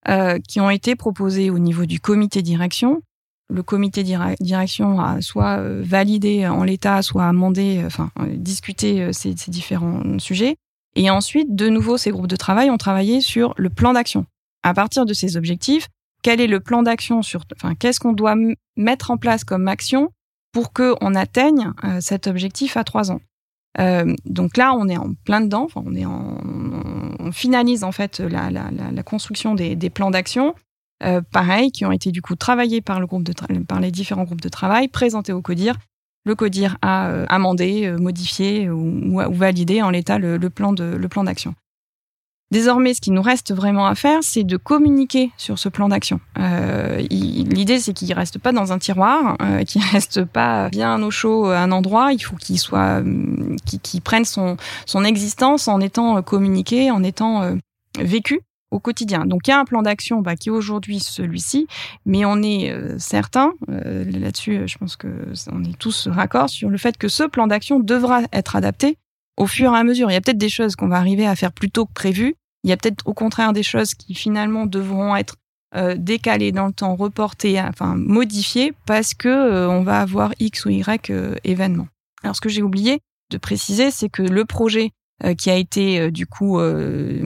euh, 0.08 0.40
qui 0.40 0.62
ont 0.62 0.70
été 0.70 0.96
proposés 0.96 1.50
au 1.50 1.60
niveau 1.60 1.86
du 1.86 2.00
comité 2.00 2.42
direction. 2.42 3.02
Le 3.50 3.64
comité 3.64 4.02
direction 4.40 5.02
a 5.02 5.22
soit 5.22 5.60
euh, 5.60 5.82
validé 5.84 6.48
en 6.48 6.64
l'état, 6.64 7.02
soit 7.02 7.26
amendé, 7.26 7.80
euh, 7.80 7.88
enfin 7.88 8.10
discuté 8.28 9.12
ces, 9.12 9.36
ces, 9.36 9.52
différents 9.52 10.18
sujets. 10.18 10.56
Et 10.96 11.10
ensuite, 11.10 11.54
de 11.54 11.68
nouveau, 11.68 11.98
ces 11.98 12.12
groupes 12.12 12.28
de 12.28 12.38
travail 12.38 12.70
ont 12.70 12.78
travaillé 12.78 13.20
sur 13.20 13.54
le 13.58 13.70
plan 13.70 13.92
d'action. 13.92 14.26
À 14.64 14.74
partir 14.74 15.06
de 15.06 15.14
ces 15.14 15.36
objectifs, 15.36 15.88
quel 16.24 16.40
est 16.40 16.48
le 16.48 16.62
plan 16.62 16.82
d'action 16.82 17.22
sur, 17.22 17.44
enfin, 17.56 17.76
qu'est-ce 17.76 18.00
qu'on 18.00 18.14
doit 18.14 18.36
mettre 18.78 19.12
en 19.12 19.18
place 19.18 19.44
comme 19.44 19.68
action 19.68 20.12
pour 20.54 20.72
qu'on 20.72 21.14
atteigne 21.14 21.74
cet 22.00 22.28
objectif 22.28 22.78
à 22.78 22.84
trois 22.84 23.12
ans? 23.12 23.20
Euh, 23.80 24.14
donc 24.26 24.58
là, 24.58 24.74
on 24.74 24.88
est 24.88 24.98
en 24.98 25.14
plein 25.26 25.42
dedans. 25.42 25.68
On 25.76 25.96
est 25.96 26.06
en, 26.06 26.38
on 27.20 27.32
finalise 27.32 27.84
en 27.84 27.92
fait 27.92 28.20
la, 28.20 28.50
la, 28.50 28.70
la 28.92 29.04
construction 29.04 29.56
des, 29.56 29.76
des 29.76 29.90
plans 29.90 30.12
d'action. 30.12 30.56
Euh, 31.04 31.22
pareil, 31.22 31.72
qui 31.72 31.86
ont 31.86 31.94
été 31.94 32.12
du 32.12 32.22
coup 32.22 32.36
travaillés 32.36 32.82
par 32.82 33.00
le 33.00 33.06
groupe 33.06 33.24
de 33.24 33.34
par 33.64 33.80
les 33.80 33.90
différents 33.90 34.26
groupes 34.26 34.42
de 34.42 34.50
travail, 34.50 34.90
présentés 34.90 35.32
au 35.32 35.42
CODIR. 35.42 35.76
Le 36.26 36.36
CODIR 36.36 36.78
a 36.82 37.08
euh, 37.08 37.26
amendé, 37.30 37.90
modifié 37.98 38.70
ou, 38.70 39.14
ou, 39.16 39.34
validé 39.34 39.82
en 39.82 39.92
l'état 39.92 40.20
le, 40.20 40.38
le 40.38 40.50
plan 40.50 40.74
d'action. 41.24 41.56
Désormais, 42.52 42.94
ce 42.94 43.02
qui 43.02 43.12
nous 43.12 43.22
reste 43.22 43.54
vraiment 43.54 43.86
à 43.86 43.96
faire, 43.96 44.20
c'est 44.22 44.44
de 44.44 44.58
communiquer 44.58 45.32
sur 45.38 45.60
ce 45.60 45.70
plan 45.70 45.90
d'action. 45.90 46.20
Euh, 46.38 46.98
L'idée, 47.10 47.80
c'est 47.80 47.94
qu'il 47.94 48.12
reste 48.14 48.40
pas 48.40 48.52
dans 48.52 48.72
un 48.74 48.80
tiroir, 48.80 49.38
euh, 49.42 49.64
qu'il 49.64 49.82
reste 49.92 50.26
pas 50.26 50.70
bien 50.70 51.02
au 51.04 51.12
chaud 51.12 51.46
à 51.46 51.60
un 51.60 51.72
endroit. 51.72 52.12
Il 52.14 52.20
faut 52.20 52.36
qu'il 52.36 52.60
soit, 52.60 53.02
euh, 53.04 53.56
qu'il 53.84 54.02
prenne 54.02 54.26
son, 54.26 54.58
son 54.86 55.04
existence 55.04 55.68
en 55.68 55.80
étant 55.80 56.22
communiqué, 56.24 56.92
en 56.92 57.04
étant 57.04 57.44
euh, 57.44 57.56
vécu 58.00 58.42
au 58.72 58.80
quotidien. 58.80 59.26
Donc 59.26 59.48
il 59.48 59.52
y 59.52 59.54
a 59.54 59.60
un 59.60 59.66
plan 59.66 59.82
d'action 59.82 60.22
bah, 60.22 60.36
qui 60.36 60.50
est 60.50 60.52
aujourd'hui 60.52 61.00
celui-ci, 61.00 61.68
mais 62.06 62.26
on 62.26 62.42
est 62.42 62.72
euh, 62.72 62.98
certain, 63.00 63.54
euh, 63.70 64.06
là-dessus 64.06 64.68
je 64.68 64.78
pense 64.78 64.96
que 64.96 65.08
on 65.52 65.64
est 65.64 65.78
tous 65.78 66.08
raccord 66.08 66.50
sur 66.50 66.70
le 66.70 66.78
fait 66.78 66.98
que 66.98 67.08
ce 67.08 67.24
plan 67.24 67.48
d'action 67.48 67.80
devra 67.80 68.22
être 68.32 68.56
adapté 68.56 68.98
au 69.40 69.48
fur 69.48 69.74
et 69.74 69.78
à 69.78 69.84
mesure. 69.84 70.12
Il 70.12 70.14
y 70.14 70.18
a 70.18 70.22
peut-être 70.22 70.38
des 70.38 70.50
choses 70.50 70.76
qu'on 70.76 70.88
va 70.88 70.98
arriver 70.98 71.26
à 71.26 71.36
faire 71.36 71.52
plus 71.52 71.72
tôt 71.72 71.86
que 71.86 71.94
prévu, 71.94 72.36
il 72.64 72.70
y 72.70 72.74
a 72.74 72.78
peut-être 72.78 73.02
au 73.08 73.14
contraire 73.14 73.54
des 73.54 73.64
choses 73.64 73.96
qui 73.96 74.14
finalement 74.14 74.66
devront 74.66 75.16
être 75.16 75.36
euh, 75.76 75.96
décalées 75.98 76.52
dans 76.52 76.68
le 76.68 76.74
temps, 76.74 76.96
reportées, 76.96 77.60
enfin 77.60 77.96
modifiées 77.96 78.74
parce 78.86 79.14
que 79.14 79.68
on 79.68 79.82
va 79.82 80.02
avoir 80.02 80.34
X 80.40 80.66
ou 80.66 80.70
Y 80.70 81.12
événements. 81.44 81.88
Alors 82.24 82.36
ce 82.36 82.42
que 82.42 82.50
j'ai 82.50 82.62
oublié 82.62 83.00
de 83.32 83.38
préciser, 83.38 83.92
c'est 83.92 84.10
que 84.10 84.22
le 84.24 84.46
projet 84.46 84.92
euh, 85.26 85.34
qui 85.34 85.50
a 85.50 85.56
été 85.56 86.00
euh, 86.00 86.12
du 86.12 86.26
coup 86.26 86.60
euh, 86.60 87.20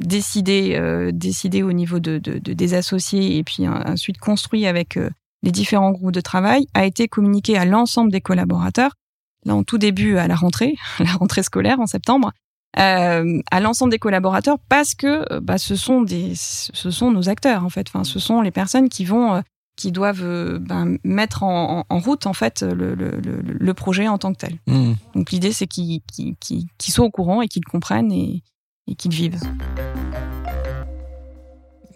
décidé 0.00 0.80
décidé 1.12 1.62
au 1.62 1.72
niveau 1.72 2.00
de, 2.00 2.16
de, 2.16 2.38
de, 2.38 2.54
des 2.54 2.72
associés 2.72 3.36
et 3.36 3.44
puis 3.44 3.68
ensuite 3.68 4.18
construit 4.18 4.66
avec 4.66 4.98
les 5.42 5.50
différents 5.50 5.90
groupes 5.90 6.12
de 6.12 6.20
travail 6.22 6.66
a 6.72 6.86
été 6.86 7.08
communiqué 7.08 7.58
à 7.58 7.66
l'ensemble 7.66 8.10
des 8.10 8.22
collaborateurs 8.22 8.92
là 9.46 9.54
en 9.54 9.62
tout 9.62 9.78
début 9.78 10.18
à 10.18 10.28
la 10.28 10.34
rentrée 10.34 10.74
la 10.98 11.12
rentrée 11.12 11.42
scolaire 11.42 11.80
en 11.80 11.86
septembre 11.86 12.32
euh, 12.78 13.40
à 13.50 13.60
l'ensemble 13.60 13.90
des 13.90 13.98
collaborateurs 13.98 14.58
parce 14.68 14.94
que 14.94 15.38
bah, 15.40 15.56
ce 15.56 15.76
sont 15.76 16.02
des 16.02 16.32
ce 16.34 16.90
sont 16.90 17.10
nos 17.10 17.30
acteurs 17.30 17.64
en 17.64 17.70
fait 17.70 17.86
enfin 17.88 18.04
ce 18.04 18.18
sont 18.18 18.42
les 18.42 18.50
personnes 18.50 18.90
qui 18.90 19.06
vont 19.06 19.42
qui 19.76 19.92
doivent 19.92 20.24
euh, 20.24 20.58
ben, 20.58 20.96
mettre 21.04 21.42
en, 21.42 21.84
en, 21.88 21.98
route 21.98 22.26
en 22.26 22.32
fait 22.32 22.62
le, 22.62 22.94
le, 22.94 23.20
le, 23.20 23.74
projet 23.74 24.08
en 24.08 24.16
tant 24.16 24.32
que 24.32 24.38
tel. 24.38 24.58
Mmh. 24.66 24.92
Donc 25.14 25.30
l'idée 25.30 25.52
c'est 25.52 25.66
qu'ils 25.66 26.00
qu'ils, 26.10 26.34
qu'ils 26.36 26.94
soient 26.94 27.04
au 27.04 27.10
courant 27.10 27.42
et 27.42 27.48
qu'ils 27.48 27.64
comprennent 27.64 28.10
et, 28.10 28.42
et 28.88 28.94
qu'ils 28.94 29.12
vivent. 29.12 29.38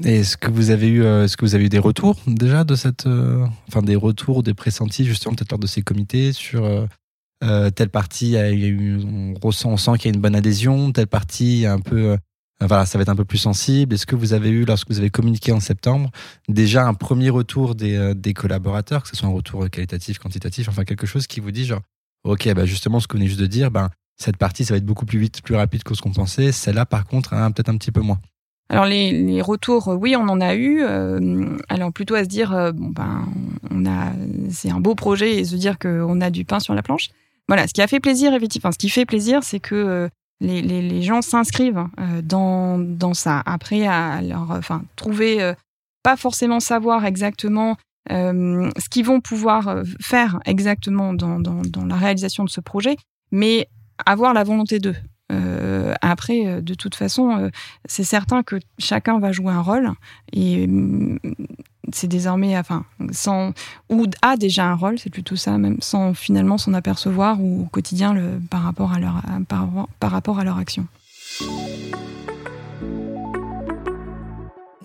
Est-ce 0.05 0.37
que 0.37 0.51
vous 0.51 0.71
avez 0.71 0.89
eu, 0.89 1.03
euh, 1.03 1.25
est-ce 1.25 1.37
que 1.37 1.45
vous 1.45 1.55
avez 1.55 1.65
eu 1.65 1.69
des 1.69 1.79
retours 1.79 2.17
déjà 2.27 2.65
de 2.65 2.75
cette, 2.75 3.07
euh, 3.07 3.47
enfin 3.69 3.83
des 3.83 3.97
retours, 3.97 4.43
des 4.43 4.55
pressentis 4.55 5.05
justement 5.05 5.35
peut-être 5.35 5.51
lors 5.51 5.59
de 5.59 5.67
ces 5.67 5.83
comités 5.83 6.33
sur 6.33 6.65
euh, 6.65 6.87
telle 7.41 7.89
partie, 7.89 8.37
a 8.37 8.51
eu, 8.51 9.01
on 9.05 9.35
ressent, 9.41 9.71
on 9.71 9.77
sent 9.77 9.93
qu'il 9.99 10.11
y 10.11 10.13
a 10.13 10.15
une 10.15 10.21
bonne 10.21 10.35
adhésion, 10.35 10.93
telle 10.93 11.07
partie 11.07 11.67
un 11.67 11.81
peu 11.81 12.17
euh, 12.63 12.67
voilà, 12.67 12.87
ça 12.87 12.99
va 12.99 13.03
être 13.03 13.09
un 13.09 13.17
peu 13.17 13.25
plus 13.25 13.39
sensible. 13.39 13.95
Est-ce 13.95 14.07
que 14.07 14.17
vous 14.17 14.33
avez 14.33 14.51
eu, 14.51 14.65
lorsque 14.65 14.91
vous 14.91 14.99
avez 14.99 15.11
communiqué 15.11 15.53
en 15.53 15.61
septembre, 15.61 16.11
déjà 16.49 16.87
un 16.87 16.95
premier 16.95 17.31
retour 17.31 17.75
des, 17.75 17.97
euh, 17.97 18.15
des 18.15 18.35
collaborateurs, 18.35 19.03
que 19.03 19.09
ce 19.09 19.17
soit 19.17 19.29
un 19.29 19.33
retour 19.33 19.69
qualitatif, 19.71 20.19
quantitatif, 20.19 20.69
enfin 20.69 20.85
quelque 20.85 21.07
chose 21.07 21.27
qui 21.27 21.41
vous 21.41 21.51
dit 21.51 21.65
genre, 21.65 21.81
ok, 22.25 22.53
bah 22.55 22.67
justement 22.67 23.01
ce 23.01 23.07
vous 23.11 23.17
venez 23.17 23.29
juste 23.29 23.41
de 23.41 23.47
dire, 23.47 23.71
ben 23.71 23.91
cette 24.17 24.37
partie 24.37 24.65
ça 24.65 24.75
va 24.75 24.79
être 24.79 24.85
beaucoup 24.85 25.07
plus 25.07 25.19
vite, 25.19 25.41
plus 25.43 25.55
rapide 25.55 25.83
que 25.83 25.95
ce 25.95 26.03
qu'on 26.03 26.13
pensait. 26.13 26.53
Celle-là, 26.53 26.85
par 26.85 27.07
contre, 27.07 27.33
hein, 27.33 27.51
peut-être 27.51 27.71
un 27.71 27.79
petit 27.79 27.93
peu 27.93 28.03
moins. 28.03 28.19
Alors 28.69 28.85
les, 28.85 29.11
les, 29.11 29.43
retours, 29.43 29.89
oui, 29.89 30.15
on 30.15 30.29
en 30.29 30.41
a 30.41 30.55
eu. 30.55 30.83
Euh, 30.83 31.57
alors 31.69 31.93
plutôt 31.93 32.15
à 32.15 32.23
se 32.23 32.29
dire, 32.29 32.51
bon 32.73 32.91
ben, 32.91 33.27
on 33.71 33.85
a, 33.85 34.13
c'est 34.51 34.71
un 34.71 34.79
beau 34.79 34.95
projet 34.95 35.39
et 35.39 35.45
se 35.45 35.57
dire 35.57 35.79
qu'on 35.79 36.21
a 36.21 36.31
du 36.31 36.45
pain 36.45 36.61
sur 36.61 36.75
la 36.75 36.83
planche. 36.83 37.09
Voilà, 37.51 37.67
ce 37.67 37.75
qui 37.75 37.83
a 37.83 37.89
fait 37.89 37.99
plaisir, 37.99 38.33
effectivement, 38.33 38.71
ce 38.71 38.79
qui 38.79 38.89
fait 38.89 39.05
plaisir, 39.05 39.43
c'est 39.43 39.59
que 39.59 40.09
les, 40.41 40.63
les, 40.63 41.03
gens 41.03 41.21
s'inscrivent 41.21 41.85
euh, 41.99 42.23
dans, 42.23 42.79
dans 42.79 43.13
ça. 43.13 43.43
Après, 43.45 43.87
à 43.87 44.21
enfin, 44.49 44.83
trouver, 44.97 45.43
euh, 45.43 45.53
pas 46.05 46.17
forcément 46.17 46.61
savoir 46.61 47.05
exactement 47.05 47.77
euh, 48.11 48.71
ce 48.79 48.89
qu'ils 48.89 49.05
vont 49.05 49.21
pouvoir 49.21 49.83
faire 50.01 50.41
exactement 50.47 51.13
dans, 51.13 51.41
dans, 51.41 51.85
la 51.85 51.97
réalisation 51.97 52.45
de 52.45 52.51
ce 52.51 52.61
projet, 52.61 52.97
mais 53.31 53.69
avoir 54.07 54.33
la 54.33 54.45
volonté 54.45 54.79
d'eux. 54.79 54.97
Euh, 55.31 55.95
après, 56.01 56.63
de 56.63 56.75
toute 56.75 56.95
façon, 56.95 57.51
c'est 57.85 58.05
certain 58.05 58.43
que 58.43 58.57
chacun 58.79 59.19
va 59.19 59.31
jouer 59.33 59.53
un 59.53 59.61
rôle 59.61 59.91
et 60.33 60.67
c'est 61.93 62.07
désormais, 62.07 62.57
enfin, 62.59 62.85
sans 63.11 63.53
ou 63.89 64.07
a 64.23 64.37
déjà 64.37 64.67
un 64.67 64.75
rôle, 64.75 64.99
c'est 64.99 65.11
plutôt 65.11 65.37
ça, 65.37 65.59
même 65.59 65.79
sans 65.81 66.15
finalement 66.15 66.59
s'en 66.59 66.75
apercevoir 66.75 67.41
ou 67.41 67.63
au 67.63 67.67
quotidien 67.67 68.15
par 68.51 68.63
rapport 68.63 68.93
à 68.93 68.99
leur 68.99 69.23
par 69.47 70.11
rapport 70.11 70.39
à 70.39 70.45
leur 70.45 70.59
action. 70.59 70.87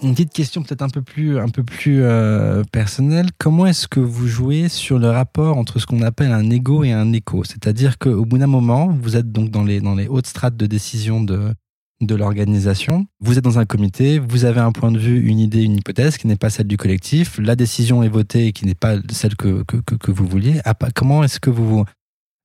Une 0.04 0.12
petite 0.12 0.34
question 0.34 0.62
peut-être 0.62 0.82
un 0.82 0.90
peu 0.90 1.02
plus, 1.02 1.40
un 1.40 1.50
peu 1.50 1.64
plus 1.64 2.04
euh, 2.04 2.64
personnelle. 2.72 3.30
Comment 3.40 3.66
est-ce 3.66 3.88
que 3.88 4.00
vous 4.00 4.28
jouez 4.28 4.70
sur 4.70 5.00
le 5.00 5.10
rapport 5.10 5.58
entre 5.58 5.80
ce 5.80 5.86
qu'on 5.86 6.02
appelle 6.02 6.32
un 6.32 6.50
ego 6.52 6.84
et 6.84 6.92
un 6.92 7.12
écho? 7.12 7.44
C'est-à-dire 7.44 7.98
qu'au 7.98 8.26
bout 8.26 8.38
d'un 8.38 8.48
moment, 8.48 8.96
vous 9.02 9.16
êtes 9.16 9.32
donc 9.32 9.50
dans 9.50 9.64
les, 9.64 9.80
dans 9.80 9.96
les 9.96 10.08
hautes 10.08 10.28
strates 10.28 10.58
de 10.58 10.66
décision 10.66 11.24
de, 11.24 11.54
de 12.02 12.16
l'organisation. 12.16 13.08
Vous 13.22 13.38
êtes 13.38 13.44
dans 13.44 13.60
un 13.60 13.66
comité, 13.66 14.20
vous 14.20 14.46
avez 14.46 14.60
un 14.60 14.72
point 14.72 14.92
de 14.92 15.00
vue, 15.00 15.26
une 15.28 15.40
idée, 15.40 15.64
une 15.64 15.78
hypothèse 15.78 16.18
qui 16.18 16.28
n'est 16.28 16.36
pas 16.36 16.50
celle 16.50 16.68
du 16.68 16.78
collectif. 16.78 17.40
La 17.40 17.56
décision 17.56 18.04
est 18.04 18.10
votée 18.10 18.48
et 18.48 18.52
qui 18.52 18.66
n'est 18.66 18.76
pas 18.76 18.98
celle 19.10 19.36
que, 19.36 19.64
que, 19.64 19.78
que, 19.78 20.12
vous 20.12 20.26
vouliez. 20.26 20.62
Comment 20.94 21.24
est-ce 21.24 21.40
que 21.40 21.50
vous... 21.50 21.86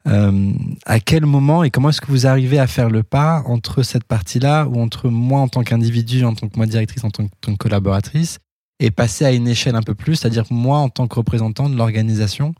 Euh, 0.07 0.53
à 0.87 0.99
quel 0.99 1.27
moment 1.27 1.63
et 1.63 1.71
comment 1.71 1.91
est-ce 1.91 2.01
que 2.01 2.11
vous 2.11 2.27
arrivez 2.27 2.59
à 2.59 2.67
faire 2.67 2.89
le 2.89 3.03
pas 3.03 3.43
entre 3.45 3.83
cette 3.83 4.05
partie-là 4.05 4.67
ou 4.67 4.81
entre 4.81 5.11
moi 5.11 5.41
en 5.41 5.49
tant 5.49 5.63
qu'individu, 5.63 6.25
en 6.25 6.35
tant 6.35 6.49
que 6.49 6.57
moi 6.57 6.65
directrice, 6.65 7.05
en 7.05 7.11
tant 7.11 7.27
que, 7.29 7.51
collaboratrice 7.57 8.39
et 8.79 8.91
passer 8.91 9.27
à 9.27 9.33
une 9.33 9.47
échelle 9.47 9.77
un 9.77 9.83
peu 9.83 9.95
plus, 9.95 10.17
c'est-à-dire 10.17 10.45
moi 10.49 10.79
en 10.79 10.89
tant 10.89 11.07
que 11.07 11.17
représentant 11.17 11.69
de 11.69 11.77
l'organisation, 11.77 12.55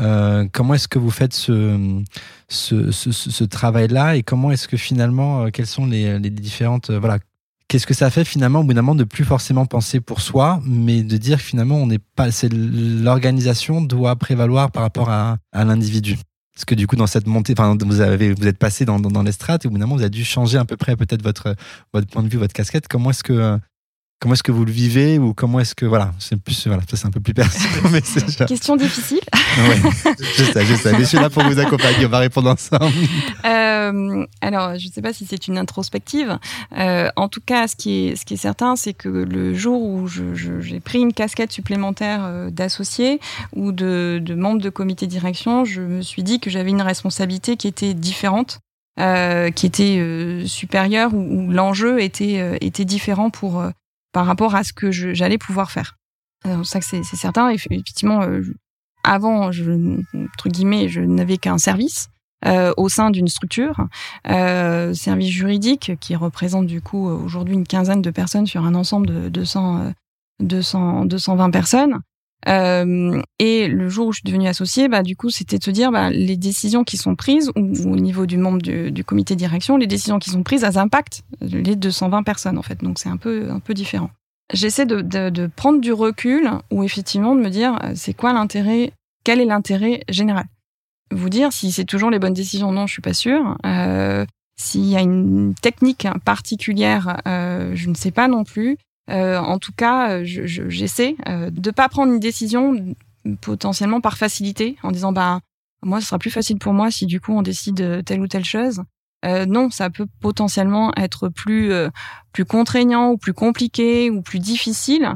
euh, 0.00 0.46
comment 0.52 0.74
est-ce 0.74 0.88
que 0.88 0.98
vous 0.98 1.10
faites 1.10 1.34
ce, 1.34 2.02
ce, 2.48 3.44
travail-là 3.44 4.16
et 4.16 4.22
comment 4.22 4.50
est-ce 4.50 4.68
que 4.68 4.76
finalement, 4.76 5.44
euh, 5.44 5.50
quelles 5.50 5.66
sont 5.66 5.86
les, 5.86 6.18
les 6.18 6.30
différentes, 6.30 6.90
euh, 6.90 6.98
voilà, 6.98 7.18
qu'est-ce 7.68 7.86
que 7.86 7.94
ça 7.94 8.10
fait 8.10 8.24
finalement 8.24 8.60
au 8.60 8.64
bout 8.64 8.74
d'un 8.74 8.82
moment 8.82 8.96
de 8.96 9.04
plus 9.04 9.24
forcément 9.24 9.66
penser 9.66 10.00
pour 10.00 10.20
soi, 10.20 10.60
mais 10.64 11.02
de 11.02 11.16
dire 11.16 11.40
finalement 11.40 11.76
on 11.76 11.86
n'est 11.86 12.00
pas, 12.00 12.30
c'est 12.30 12.52
l'organisation 12.52 13.80
doit 13.80 14.16
prévaloir 14.16 14.70
par 14.70 14.82
rapport 14.82 15.10
à, 15.10 15.38
à 15.52 15.64
l'individu. 15.64 16.18
Parce 16.54 16.64
que 16.64 16.76
du 16.76 16.86
coup, 16.86 16.94
dans 16.94 17.08
cette 17.08 17.26
montée, 17.26 17.52
enfin, 17.58 17.76
vous 17.84 18.00
avez, 18.00 18.32
vous 18.32 18.46
êtes 18.46 18.58
passé 18.58 18.84
dans, 18.84 19.00
dans, 19.00 19.10
dans 19.10 19.24
les 19.24 19.32
strates 19.32 19.64
et 19.64 19.68
au 19.68 19.72
bout 19.72 19.78
d'un 19.78 19.86
moment, 19.86 19.96
vous 19.96 20.02
avez 20.02 20.10
dû 20.10 20.24
changer 20.24 20.56
à 20.56 20.64
peu 20.64 20.76
près 20.76 20.94
peut-être 20.94 21.22
votre, 21.22 21.56
votre 21.92 22.06
point 22.06 22.22
de 22.22 22.28
vue, 22.28 22.38
votre 22.38 22.52
casquette. 22.52 22.86
Comment 22.86 23.10
est-ce 23.10 23.24
que, 23.24 23.58
Comment 24.20 24.34
est-ce 24.34 24.42
que 24.42 24.52
vous 24.52 24.64
le 24.64 24.72
vivez 24.72 25.18
ou 25.18 25.34
comment 25.34 25.60
est-ce 25.60 25.74
que 25.74 25.84
voilà, 25.84 26.12
c'est 26.18 26.40
plus 26.40 26.66
voilà, 26.66 26.82
c'est 26.90 27.04
un 27.04 27.10
peu 27.10 27.20
plus 27.20 27.34
personnel. 27.34 27.68
Mais 27.92 28.00
c'est 28.02 28.46
Question 28.46 28.76
difficile. 28.76 29.20
oui, 29.68 29.90
je 30.36 30.44
sais, 30.44 30.64
je 30.64 30.74
sais. 30.74 30.92
Mais 30.92 31.00
je 31.00 31.04
suis 31.04 31.18
là 31.18 31.28
pour 31.28 31.42
vous 31.42 31.58
accompagner. 31.58 32.06
On 32.06 32.08
va 32.08 32.18
répondre 32.20 32.50
ensemble. 32.50 32.84
Euh, 33.44 34.24
alors, 34.40 34.78
je 34.78 34.86
ne 34.86 34.92
sais 34.92 35.02
pas 35.02 35.12
si 35.12 35.26
c'est 35.26 35.46
une 35.46 35.58
introspective. 35.58 36.38
Euh, 36.78 37.10
en 37.16 37.28
tout 37.28 37.42
cas, 37.44 37.68
ce 37.68 37.76
qui 37.76 38.08
est 38.08 38.16
ce 38.16 38.24
qui 38.24 38.34
est 38.34 38.38
certain, 38.38 38.76
c'est 38.76 38.94
que 38.94 39.08
le 39.08 39.54
jour 39.54 39.82
où 39.82 40.08
j'ai 40.08 40.80
pris 40.80 41.00
une 41.00 41.12
casquette 41.12 41.52
supplémentaire 41.52 42.24
euh, 42.24 42.50
d'associé 42.50 43.20
ou 43.54 43.72
de, 43.72 44.20
de 44.22 44.34
membre 44.34 44.62
de 44.62 44.70
comité 44.70 45.06
direction, 45.06 45.64
je 45.64 45.82
me 45.82 46.00
suis 46.00 46.22
dit 46.22 46.40
que 46.40 46.48
j'avais 46.48 46.70
une 46.70 46.82
responsabilité 46.82 47.56
qui 47.56 47.68
était 47.68 47.92
différente. 47.94 48.60
Euh, 49.00 49.50
qui 49.50 49.66
était 49.66 49.96
euh, 49.98 50.46
supérieure 50.46 51.12
où, 51.12 51.18
où 51.18 51.50
l'enjeu 51.50 52.00
était 52.00 52.38
euh, 52.38 52.56
était 52.60 52.84
différent 52.84 53.28
pour 53.28 53.60
par 54.14 54.26
rapport 54.26 54.54
à 54.54 54.64
ce 54.64 54.72
que 54.72 54.90
j'allais 54.92 55.36
pouvoir 55.38 55.70
faire. 55.70 55.98
C'est 56.44 56.64
ça 56.64 56.80
c'est 56.80 57.16
certain. 57.16 57.50
Effectivement, 57.50 58.22
euh, 58.22 58.42
avant, 59.02 59.52
je, 59.52 59.98
entre 60.14 60.48
guillemets, 60.48 60.88
je 60.88 61.00
n'avais 61.00 61.36
qu'un 61.36 61.58
service. 61.58 62.08
Euh, 62.46 62.74
au 62.76 62.90
sein 62.90 63.08
d'une 63.08 63.28
structure, 63.28 63.86
euh, 64.28 64.92
service 64.92 65.30
juridique 65.30 65.92
qui 65.98 66.14
représente 66.14 66.66
du 66.66 66.82
coup 66.82 67.06
aujourd'hui 67.06 67.54
une 67.54 67.66
quinzaine 67.66 68.02
de 68.02 68.10
personnes 68.10 68.46
sur 68.46 68.66
un 68.66 68.74
ensemble 68.74 69.06
de 69.06 69.28
200, 69.30 69.92
200 70.40 71.06
220 71.06 71.50
personnes. 71.50 72.00
Euh, 72.48 73.20
et 73.38 73.68
le 73.68 73.88
jour 73.88 74.08
où 74.08 74.12
je 74.12 74.18
suis 74.18 74.26
devenue 74.26 74.48
associée, 74.48 74.88
bah, 74.88 75.02
du 75.02 75.16
coup, 75.16 75.30
c'était 75.30 75.58
de 75.58 75.64
se 75.64 75.70
dire, 75.70 75.90
bah, 75.90 76.10
les 76.10 76.36
décisions 76.36 76.84
qui 76.84 76.96
sont 76.96 77.16
prises, 77.16 77.50
ou, 77.56 77.60
au 77.60 77.96
niveau 77.96 78.26
du 78.26 78.36
membre 78.36 78.60
du, 78.60 78.90
du, 78.90 79.04
comité 79.04 79.34
de 79.34 79.38
direction, 79.38 79.76
les 79.76 79.86
décisions 79.86 80.18
qui 80.18 80.30
sont 80.30 80.42
prises, 80.42 80.64
elles 80.64 80.78
impactent 80.78 81.22
les 81.40 81.76
220 81.76 82.22
personnes, 82.22 82.58
en 82.58 82.62
fait. 82.62 82.82
Donc, 82.82 82.98
c'est 82.98 83.08
un 83.08 83.16
peu, 83.16 83.50
un 83.50 83.60
peu 83.60 83.74
différent. 83.74 84.10
J'essaie 84.52 84.86
de, 84.86 85.00
de, 85.00 85.30
de, 85.30 85.46
prendre 85.46 85.80
du 85.80 85.92
recul, 85.92 86.50
ou 86.70 86.82
effectivement 86.82 87.34
de 87.34 87.40
me 87.40 87.48
dire, 87.48 87.78
euh, 87.82 87.92
c'est 87.94 88.14
quoi 88.14 88.32
l'intérêt, 88.32 88.92
quel 89.24 89.40
est 89.40 89.46
l'intérêt 89.46 90.02
général? 90.08 90.44
Vous 91.10 91.28
dire 91.30 91.52
si 91.52 91.72
c'est 91.72 91.84
toujours 91.84 92.10
les 92.10 92.18
bonnes 92.18 92.34
décisions, 92.34 92.72
non, 92.72 92.86
je 92.86 92.92
suis 92.92 93.02
pas 93.02 93.14
sûre. 93.14 93.56
Euh, 93.64 94.26
S'il 94.56 94.84
y 94.84 94.96
a 94.96 95.00
une 95.00 95.54
technique 95.60 96.06
particulière, 96.24 97.20
euh, 97.26 97.72
je 97.74 97.88
ne 97.88 97.94
sais 97.94 98.10
pas 98.10 98.28
non 98.28 98.44
plus. 98.44 98.76
Euh, 99.10 99.38
en 99.38 99.58
tout 99.58 99.72
cas, 99.76 100.22
j'essaie 100.24 101.16
je, 101.18 101.30
euh, 101.30 101.50
de 101.50 101.70
pas 101.70 101.88
prendre 101.88 102.12
une 102.12 102.20
décision 102.20 102.94
potentiellement 103.40 104.00
par 104.00 104.16
facilité, 104.16 104.76
en 104.82 104.90
disant 104.90 105.12
bah 105.12 105.40
moi 105.82 106.00
ce 106.00 106.06
sera 106.06 106.18
plus 106.18 106.30
facile 106.30 106.58
pour 106.58 106.72
moi 106.72 106.90
si 106.90 107.06
du 107.06 107.20
coup 107.20 107.32
on 107.32 107.42
décide 107.42 108.04
telle 108.04 108.20
ou 108.20 108.28
telle 108.28 108.44
chose. 108.44 108.82
euh, 109.26 109.46
non, 109.46 109.70
ça 109.70 109.90
peut 109.90 110.06
potentiellement 110.20 110.92
être 110.96 111.28
plus 111.28 111.72
euh, 111.72 111.88
plus 112.32 112.44
contraignant 112.44 113.10
ou 113.12 113.16
plus 113.18 113.32
compliqué 113.34 114.10
ou 114.10 114.22
plus 114.22 114.38
difficile. 114.38 115.14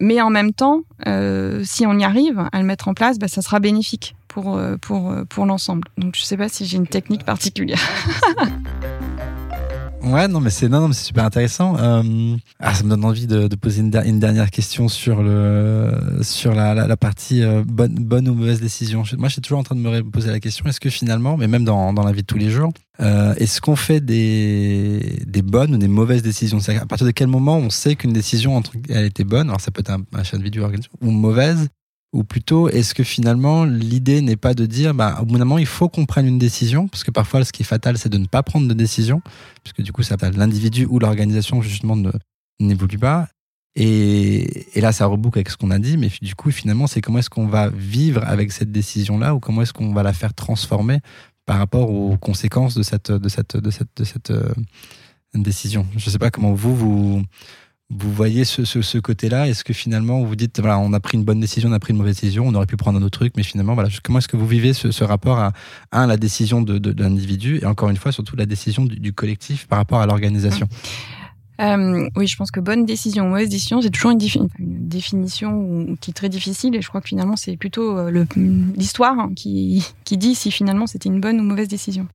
Mais 0.00 0.20
en 0.22 0.30
même 0.30 0.52
temps, 0.52 0.82
euh, 1.06 1.62
si 1.64 1.84
on 1.84 1.98
y 1.98 2.04
arrive 2.04 2.46
à 2.52 2.60
le 2.60 2.64
mettre 2.64 2.86
en 2.88 2.94
place, 2.94 3.18
bah, 3.18 3.26
ça 3.26 3.42
sera 3.42 3.58
bénéfique 3.58 4.14
pour 4.28 4.60
pour 4.80 5.14
pour 5.28 5.46
l'ensemble. 5.46 5.88
Donc 5.96 6.14
je 6.16 6.22
sais 6.22 6.36
pas 6.36 6.48
si 6.48 6.66
j'ai 6.66 6.76
une 6.76 6.86
technique 6.86 7.24
particulière. 7.24 7.80
Ouais, 10.02 10.28
non, 10.28 10.40
mais 10.40 10.50
c'est 10.50 10.68
non, 10.68 10.80
non, 10.86 10.92
c'est 10.92 11.04
super 11.04 11.24
intéressant. 11.24 11.76
Euh, 11.76 12.36
ah, 12.60 12.74
ça 12.74 12.84
me 12.84 12.90
donne 12.90 13.04
envie 13.04 13.26
de, 13.26 13.48
de 13.48 13.56
poser 13.56 13.80
une, 13.80 13.94
une, 14.06 14.20
dernière 14.20 14.50
question 14.50 14.88
sur 14.88 15.22
le 15.22 15.92
sur 16.22 16.54
la, 16.54 16.72
la, 16.72 16.86
la 16.86 16.96
partie 16.96 17.42
euh, 17.42 17.64
bonne 17.66 17.94
bonne 17.94 18.28
ou 18.28 18.34
mauvaise 18.34 18.60
décision. 18.60 19.02
Moi, 19.16 19.28
je 19.28 19.32
suis 19.34 19.42
toujours 19.42 19.58
en 19.58 19.64
train 19.64 19.74
de 19.74 19.80
me 19.80 20.02
poser 20.02 20.30
la 20.30 20.40
question 20.40 20.64
est-ce 20.66 20.80
que 20.80 20.90
finalement, 20.90 21.36
mais 21.36 21.48
même 21.48 21.64
dans 21.64 21.92
dans 21.92 22.04
la 22.04 22.12
vie 22.12 22.22
de 22.22 22.26
tous 22.26 22.38
les 22.38 22.50
jours, 22.50 22.72
euh, 23.00 23.34
est-ce 23.36 23.60
qu'on 23.60 23.76
fait 23.76 24.00
des 24.00 25.20
des 25.26 25.42
bonnes 25.42 25.74
ou 25.74 25.78
des 25.78 25.88
mauvaises 25.88 26.22
décisions? 26.22 26.60
C'est 26.60 26.76
à 26.76 26.86
partir 26.86 27.06
de 27.06 27.12
quel 27.12 27.26
moment 27.28 27.58
on 27.58 27.70
sait 27.70 27.96
qu'une 27.96 28.12
décision 28.12 28.62
elle 28.88 29.06
était 29.06 29.24
bonne? 29.24 29.48
Alors 29.48 29.60
ça 29.60 29.72
peut 29.72 29.80
être 29.80 29.90
un 29.90 30.04
achat 30.14 30.38
de 30.38 30.42
vidéo 30.42 30.70
ou 31.02 31.10
mauvaise 31.10 31.68
ou 32.12 32.24
plutôt, 32.24 32.68
est-ce 32.68 32.94
que 32.94 33.02
finalement, 33.02 33.64
l'idée 33.64 34.22
n'est 34.22 34.36
pas 34.36 34.54
de 34.54 34.64
dire, 34.64 34.94
bah, 34.94 35.18
au 35.20 35.26
bout 35.26 35.34
d'un 35.34 35.44
moment, 35.44 35.58
il 35.58 35.66
faut 35.66 35.88
qu'on 35.88 36.06
prenne 36.06 36.26
une 36.26 36.38
décision, 36.38 36.88
parce 36.88 37.04
que 37.04 37.10
parfois, 37.10 37.44
ce 37.44 37.52
qui 37.52 37.62
est 37.62 37.66
fatal, 37.66 37.98
c'est 37.98 38.08
de 38.08 38.16
ne 38.16 38.26
pas 38.26 38.42
prendre 38.42 38.66
de 38.66 38.74
décision, 38.74 39.20
puisque 39.62 39.82
du 39.82 39.92
coup, 39.92 40.02
ça 40.02 40.16
l'individu 40.34 40.86
ou 40.86 40.98
l'organisation, 40.98 41.60
justement, 41.60 41.96
n'évolue 42.60 42.98
pas. 42.98 43.28
Et, 43.74 44.66
là, 44.76 44.92
ça 44.92 45.06
reboucle 45.06 45.38
avec 45.38 45.50
ce 45.50 45.56
qu'on 45.56 45.70
a 45.70 45.78
dit, 45.78 45.98
mais 45.98 46.10
du 46.22 46.34
coup, 46.34 46.50
finalement, 46.50 46.86
c'est 46.86 47.02
comment 47.02 47.18
est-ce 47.18 47.30
qu'on 47.30 47.46
va 47.46 47.68
vivre 47.68 48.24
avec 48.26 48.52
cette 48.52 48.72
décision-là, 48.72 49.34
ou 49.34 49.40
comment 49.40 49.62
est-ce 49.62 49.74
qu'on 49.74 49.92
va 49.92 50.02
la 50.02 50.14
faire 50.14 50.32
transformer 50.32 51.00
par 51.44 51.58
rapport 51.58 51.90
aux 51.90 52.16
conséquences 52.16 52.74
de 52.74 52.82
cette, 52.82 53.10
euh, 53.10 54.54
décision? 55.34 55.86
Je 55.96 56.06
ne 56.06 56.10
sais 56.10 56.18
pas 56.18 56.30
comment 56.30 56.54
vous, 56.54 56.74
vous, 56.74 57.22
vous 57.90 58.12
voyez 58.12 58.44
ce, 58.44 58.64
ce, 58.64 58.98
côté-là? 58.98 59.48
Est-ce 59.48 59.64
que 59.64 59.72
finalement 59.72 60.22
vous 60.22 60.36
dites 60.36 60.60
voilà 60.60 60.78
on 60.78 60.92
a 60.92 61.00
pris 61.00 61.16
une 61.16 61.24
bonne 61.24 61.40
décision, 61.40 61.70
on 61.70 61.72
a 61.72 61.78
pris 61.78 61.92
une 61.92 61.98
mauvaise 61.98 62.20
décision, 62.20 62.46
on 62.46 62.54
aurait 62.54 62.66
pu 62.66 62.76
prendre 62.76 62.98
un 62.98 63.02
autre 63.02 63.18
truc, 63.18 63.32
mais 63.36 63.42
finalement 63.42 63.74
voilà 63.74 63.88
comment 64.02 64.18
est-ce 64.18 64.28
que 64.28 64.36
vous 64.36 64.46
vivez 64.46 64.74
ce, 64.74 64.90
ce 64.90 65.04
rapport 65.04 65.38
à 65.38 65.52
un 65.92 66.06
la 66.06 66.18
décision 66.18 66.60
de, 66.60 66.78
de, 66.78 67.02
l'individu 67.02 67.60
et 67.62 67.66
encore 67.66 67.88
une 67.88 67.96
fois 67.96 68.12
surtout 68.12 68.36
la 68.36 68.46
décision 68.46 68.84
du, 68.84 69.12
collectif 69.12 69.66
par 69.66 69.78
rapport 69.78 70.00
à 70.00 70.06
l'organisation? 70.06 70.68
Euh, 71.60 72.08
oui, 72.14 72.28
je 72.28 72.36
pense 72.36 72.52
que 72.52 72.60
bonne 72.60 72.84
décision 72.84 73.28
mauvaise 73.28 73.48
décision, 73.48 73.80
c'est 73.80 73.90
toujours 73.90 74.12
une, 74.12 74.20
une, 74.60 74.88
définition 74.88 75.96
qui 76.00 76.10
est 76.10 76.14
très 76.14 76.28
difficile 76.28 76.76
et 76.76 76.82
je 76.82 76.88
crois 76.88 77.00
que 77.00 77.08
finalement 77.08 77.36
c'est 77.36 77.56
plutôt 77.56 77.98
euh, 77.98 78.24
l'histoire 78.76 79.18
hein, 79.18 79.32
qui, 79.34 79.84
qui 80.04 80.18
dit 80.18 80.34
si 80.34 80.50
finalement 80.50 80.86
c'était 80.86 81.08
une 81.08 81.20
bonne 81.20 81.40
ou 81.40 81.42
mauvaise 81.42 81.68
décision. 81.68 82.06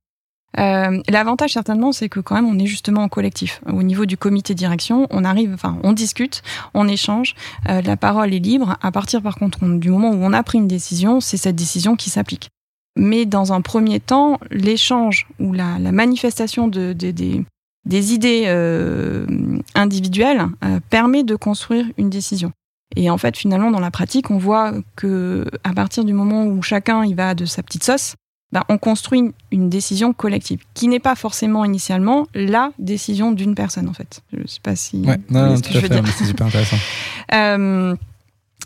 Euh, 0.58 1.00
L'avantage 1.08 1.52
certainement, 1.52 1.92
c'est 1.92 2.08
que 2.08 2.20
quand 2.20 2.34
même 2.34 2.46
on 2.46 2.58
est 2.58 2.66
justement 2.66 3.02
en 3.02 3.08
collectif. 3.08 3.60
Au 3.66 3.82
niveau 3.82 4.06
du 4.06 4.16
comité 4.16 4.54
direction, 4.54 5.06
on 5.10 5.24
arrive, 5.24 5.52
enfin, 5.54 5.78
on 5.82 5.92
discute, 5.92 6.42
on 6.74 6.88
échange, 6.88 7.34
euh, 7.68 7.82
la 7.82 7.96
parole 7.96 8.32
est 8.34 8.38
libre. 8.38 8.76
À 8.82 8.92
partir 8.92 9.22
par 9.22 9.36
contre 9.36 9.64
du 9.64 9.90
moment 9.90 10.10
où 10.10 10.18
on 10.20 10.32
a 10.32 10.42
pris 10.42 10.58
une 10.58 10.68
décision, 10.68 11.20
c'est 11.20 11.36
cette 11.36 11.56
décision 11.56 11.96
qui 11.96 12.10
s'applique. 12.10 12.48
Mais 12.96 13.26
dans 13.26 13.52
un 13.52 13.60
premier 13.60 13.98
temps, 13.98 14.38
l'échange 14.50 15.26
ou 15.40 15.52
la, 15.52 15.78
la, 15.80 15.90
manifestation 15.90 16.68
de, 16.68 16.92
de, 16.92 17.10
des, 17.10 17.44
des 17.86 18.14
idées 18.14 18.44
euh, 18.46 19.26
individuelles 19.74 20.46
euh, 20.64 20.78
permet 20.90 21.24
de 21.24 21.34
construire 21.34 21.86
une 21.98 22.10
décision. 22.10 22.52
Et 22.96 23.10
en 23.10 23.18
fait, 23.18 23.36
finalement, 23.36 23.70
dans 23.70 23.80
la 23.80 23.90
pratique, 23.90 24.30
on 24.30 24.38
voit 24.38 24.72
que 24.94 25.44
à 25.64 25.72
partir 25.72 26.04
du 26.04 26.12
moment 26.12 26.46
où 26.46 26.62
chacun 26.62 27.04
y 27.04 27.14
va 27.14 27.34
de 27.34 27.44
sa 27.44 27.62
petite 27.62 27.82
sauce, 27.82 28.14
ben, 28.54 28.62
on 28.68 28.78
construit 28.78 29.32
une, 29.50 29.68
décision 29.68 30.12
collective, 30.12 30.60
qui 30.74 30.86
n'est 30.86 31.00
pas 31.00 31.16
forcément 31.16 31.64
initialement 31.64 32.28
la 32.34 32.70
décision 32.78 33.32
d'une 33.32 33.56
personne, 33.56 33.88
en 33.88 33.92
fait. 33.92 34.22
Je 34.32 34.42
ne 34.42 34.46
sais 34.46 34.60
pas 34.62 34.76
si... 34.76 34.98
Ouais, 34.98 35.18
non, 35.28 35.60
tout 35.60 35.76
à 35.76 35.80
fait, 35.80 35.92
c'est 36.16 36.24
super 36.24 36.46
intéressant. 36.46 36.76
euh, 37.34 37.96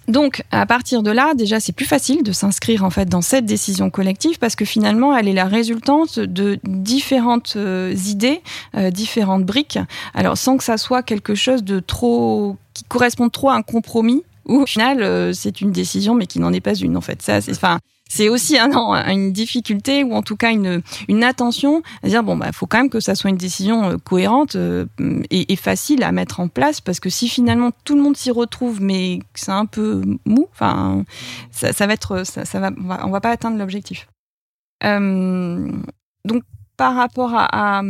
donc, 0.08 0.42
à 0.50 0.66
partir 0.66 1.02
de 1.02 1.10
là, 1.10 1.32
déjà, 1.34 1.58
c'est 1.58 1.72
plus 1.72 1.86
facile 1.86 2.22
de 2.22 2.32
s'inscrire 2.32 2.84
en 2.84 2.90
fait 2.90 3.08
dans 3.08 3.22
cette 3.22 3.46
décision 3.46 3.88
collective 3.88 4.38
parce 4.38 4.56
que 4.56 4.66
finalement, 4.66 5.16
elle 5.16 5.26
est 5.26 5.34
la 5.34 5.46
résultante 5.46 6.18
de 6.18 6.58
différentes 6.64 7.54
euh, 7.56 7.94
idées, 8.06 8.42
euh, 8.74 8.90
différentes 8.90 9.44
briques. 9.44 9.78
Alors, 10.12 10.36
sans 10.36 10.58
que 10.58 10.64
ça 10.64 10.76
soit 10.76 11.02
quelque 11.02 11.34
chose 11.34 11.64
de 11.64 11.80
trop 11.80 12.56
qui 12.74 12.84
corresponde 12.84 13.32
trop 13.32 13.48
à 13.50 13.54
un 13.54 13.62
compromis, 13.62 14.22
ou 14.48 14.62
au 14.62 14.66
final, 14.66 15.02
euh, 15.02 15.32
c'est 15.34 15.60
une 15.60 15.72
décision, 15.72 16.14
mais 16.14 16.26
qui 16.26 16.40
n'en 16.40 16.52
est 16.52 16.60
pas 16.60 16.74
une 16.74 16.96
en 16.96 17.02
fait. 17.02 17.20
Ça, 17.20 17.40
c'est, 17.40 17.52
enfin, 17.52 17.78
c'est 18.08 18.28
aussi 18.28 18.58
un, 18.58 18.70
une 19.08 19.32
difficulté 19.32 20.02
ou 20.02 20.14
en 20.14 20.22
tout 20.22 20.36
cas 20.36 20.50
une, 20.50 20.82
une 21.08 21.24
attention 21.24 21.82
à 22.02 22.08
dire 22.08 22.22
bon 22.22 22.36
bah 22.36 22.52
faut 22.52 22.66
quand 22.66 22.78
même 22.78 22.90
que 22.90 23.00
ça 23.00 23.14
soit 23.14 23.30
une 23.30 23.36
décision 23.36 23.90
euh, 23.90 23.96
cohérente 23.98 24.56
euh, 24.56 24.86
et, 25.30 25.52
et, 25.52 25.56
facile 25.56 26.02
à 26.02 26.12
mettre 26.12 26.40
en 26.40 26.48
place 26.48 26.80
parce 26.80 27.00
que 27.00 27.10
si 27.10 27.28
finalement 27.28 27.70
tout 27.84 27.94
le 27.94 28.02
monde 28.02 28.16
s'y 28.16 28.30
retrouve 28.30 28.80
mais 28.80 29.20
c'est 29.34 29.52
un 29.52 29.66
peu 29.66 30.02
mou 30.24 30.48
enfin 30.52 31.04
ça, 31.50 31.72
ça 31.72 31.86
va 31.86 31.92
être 31.92 32.24
ça, 32.24 32.44
ça, 32.44 32.60
va 32.60 32.70
on 32.78 32.86
va, 32.86 33.06
va 33.06 33.20
pas 33.20 33.30
atteindre 33.30 33.58
l'objectif. 33.58 34.08
Euh, 34.84 35.70
donc 36.24 36.42
par 36.76 36.94
rapport 36.94 37.34
à, 37.34 37.48
à, 37.50 37.82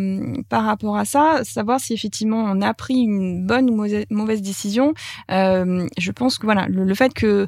par 0.49 0.65
rapport 0.65 0.97
à 0.97 1.05
ça, 1.05 1.45
savoir 1.45 1.79
si 1.79 1.93
effectivement 1.93 2.43
on 2.43 2.63
a 2.63 2.73
pris 2.73 2.95
une 2.95 3.47
bonne 3.47 3.69
ou 3.69 3.77
mauvaise, 4.11 4.43
décision, 4.43 4.95
euh, 5.31 5.87
je 5.99 6.11
pense 6.11 6.39
que 6.39 6.47
voilà 6.47 6.67
le, 6.69 6.85
le 6.85 6.95
fait 6.95 7.13
que 7.13 7.47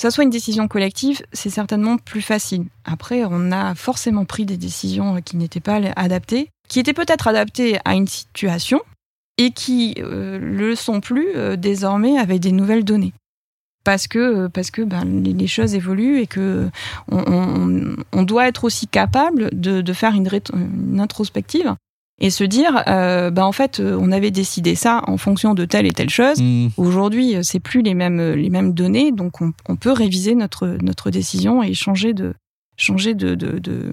ça 0.00 0.12
soit 0.12 0.22
une 0.22 0.30
décision 0.30 0.68
collective, 0.68 1.22
c'est 1.32 1.50
certainement 1.50 1.98
plus 1.98 2.22
facile. 2.22 2.66
Après, 2.84 3.24
on 3.24 3.50
a 3.50 3.74
forcément 3.74 4.24
pris 4.24 4.46
des 4.46 4.56
décisions 4.56 5.20
qui 5.20 5.36
n'étaient 5.36 5.58
pas 5.58 5.80
adaptées, 5.96 6.50
qui 6.68 6.78
étaient 6.78 6.92
peut-être 6.92 7.26
adaptées 7.26 7.78
à 7.84 7.94
une 7.94 8.06
situation 8.06 8.80
et 9.38 9.50
qui 9.50 9.96
euh, 9.98 10.38
le 10.38 10.76
sont 10.76 11.00
plus 11.00 11.34
euh, 11.34 11.56
désormais 11.56 12.16
avec 12.16 12.38
des 12.40 12.52
nouvelles 12.52 12.84
données. 12.84 13.12
Parce 13.82 14.06
que, 14.06 14.48
que 14.48 14.82
ben, 14.82 15.04
les, 15.04 15.46
choses 15.46 15.74
évoluent 15.74 16.20
et 16.20 16.26
que 16.26 16.68
on, 17.10 18.22
doit 18.22 18.46
être 18.46 18.64
aussi 18.64 18.86
capable 18.86 19.48
de, 19.52 19.92
faire 19.94 20.14
une 20.14 21.00
introspective 21.00 21.74
et 22.20 22.30
se 22.30 22.44
dire 22.44 22.82
euh, 22.86 23.30
bah 23.30 23.46
en 23.46 23.52
fait 23.52 23.80
euh, 23.80 23.96
on 24.00 24.10
avait 24.12 24.30
décidé 24.30 24.74
ça 24.74 25.02
en 25.06 25.16
fonction 25.16 25.54
de 25.54 25.64
telle 25.64 25.86
et 25.86 25.92
telle 25.92 26.10
chose. 26.10 26.40
Mmh. 26.40 26.68
aujourd'hui 26.76 27.36
euh, 27.36 27.40
c'est 27.42 27.60
plus 27.60 27.82
les 27.82 27.94
mêmes 27.94 28.20
euh, 28.20 28.34
les 28.34 28.50
mêmes 28.50 28.72
données 28.72 29.12
donc 29.12 29.40
on, 29.40 29.52
on, 29.68 29.76
peut 29.76 29.92
réviser 29.92 30.34
notre 30.34 30.78
notre 30.82 31.10
décision 31.10 31.62
et 31.62 31.74
changer 31.74 32.12
de 32.12 32.34
changer 32.78 33.14
de, 33.14 33.34
de, 33.34 33.58
de 33.58 33.90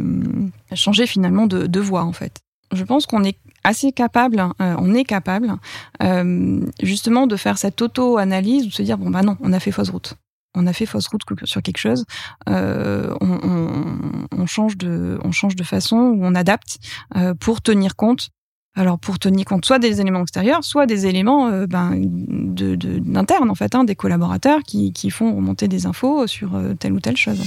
changer 0.73 1.07
finalement 1.07 1.47
de, 1.47 1.67
de 1.67 1.79
voie 1.79 2.03
en 2.03 2.13
fait. 2.13 2.39
Je 2.71 2.83
pense 2.83 3.05
qu'on 3.05 3.23
est 3.23 3.37
assez 3.63 3.91
capable 3.91 4.39
euh, 4.61 4.75
on 4.77 4.93
est 4.93 5.03
capable 5.03 5.55
euh, 6.03 6.61
justement 6.81 7.27
de 7.27 7.35
faire 7.35 7.57
cette 7.57 7.81
auto 7.81 8.17
analyse 8.17 8.67
de 8.67 8.71
se 8.71 8.83
dire 8.83 8.97
bon 8.97 9.09
bah 9.09 9.23
non 9.23 9.37
on 9.41 9.53
a 9.53 9.59
fait 9.59 9.71
fausse 9.71 9.89
route 9.89 10.15
on 10.55 10.67
a 10.67 10.73
fait 10.73 10.85
fausse 10.85 11.07
route 11.07 11.21
sur 11.43 11.61
quelque 11.61 11.77
chose, 11.77 12.05
euh, 12.49 13.13
on, 13.21 14.45
change 14.45 14.77
de, 14.77 15.19
on 15.23 15.31
change 15.31 15.55
de 15.55 15.63
façon 15.63 15.97
ou 15.97 16.25
on 16.25 16.35
adapte 16.35 16.77
euh, 17.15 17.33
pour 17.33 17.61
tenir 17.61 17.95
compte. 17.95 18.29
Alors 18.77 18.99
pour 18.99 19.19
tenir 19.19 19.45
compte 19.45 19.65
soit 19.65 19.79
des 19.79 20.01
éléments 20.01 20.21
extérieurs, 20.21 20.63
soit 20.63 20.85
des 20.85 21.07
éléments 21.07 21.47
euh, 21.47 21.65
ben, 21.65 21.93
de, 21.95 22.75
d'interne 22.75 23.49
en 23.49 23.55
fait, 23.55 23.73
hein, 23.73 23.85
des 23.85 23.95
collaborateurs 23.95 24.63
qui, 24.63 24.91
qui 24.91 25.09
font 25.09 25.33
remonter 25.33 25.67
des 25.67 25.85
infos 25.85 26.27
sur 26.27 26.59
telle 26.79 26.93
ou 26.93 26.99
telle 26.99 27.15
chose. 27.15 27.39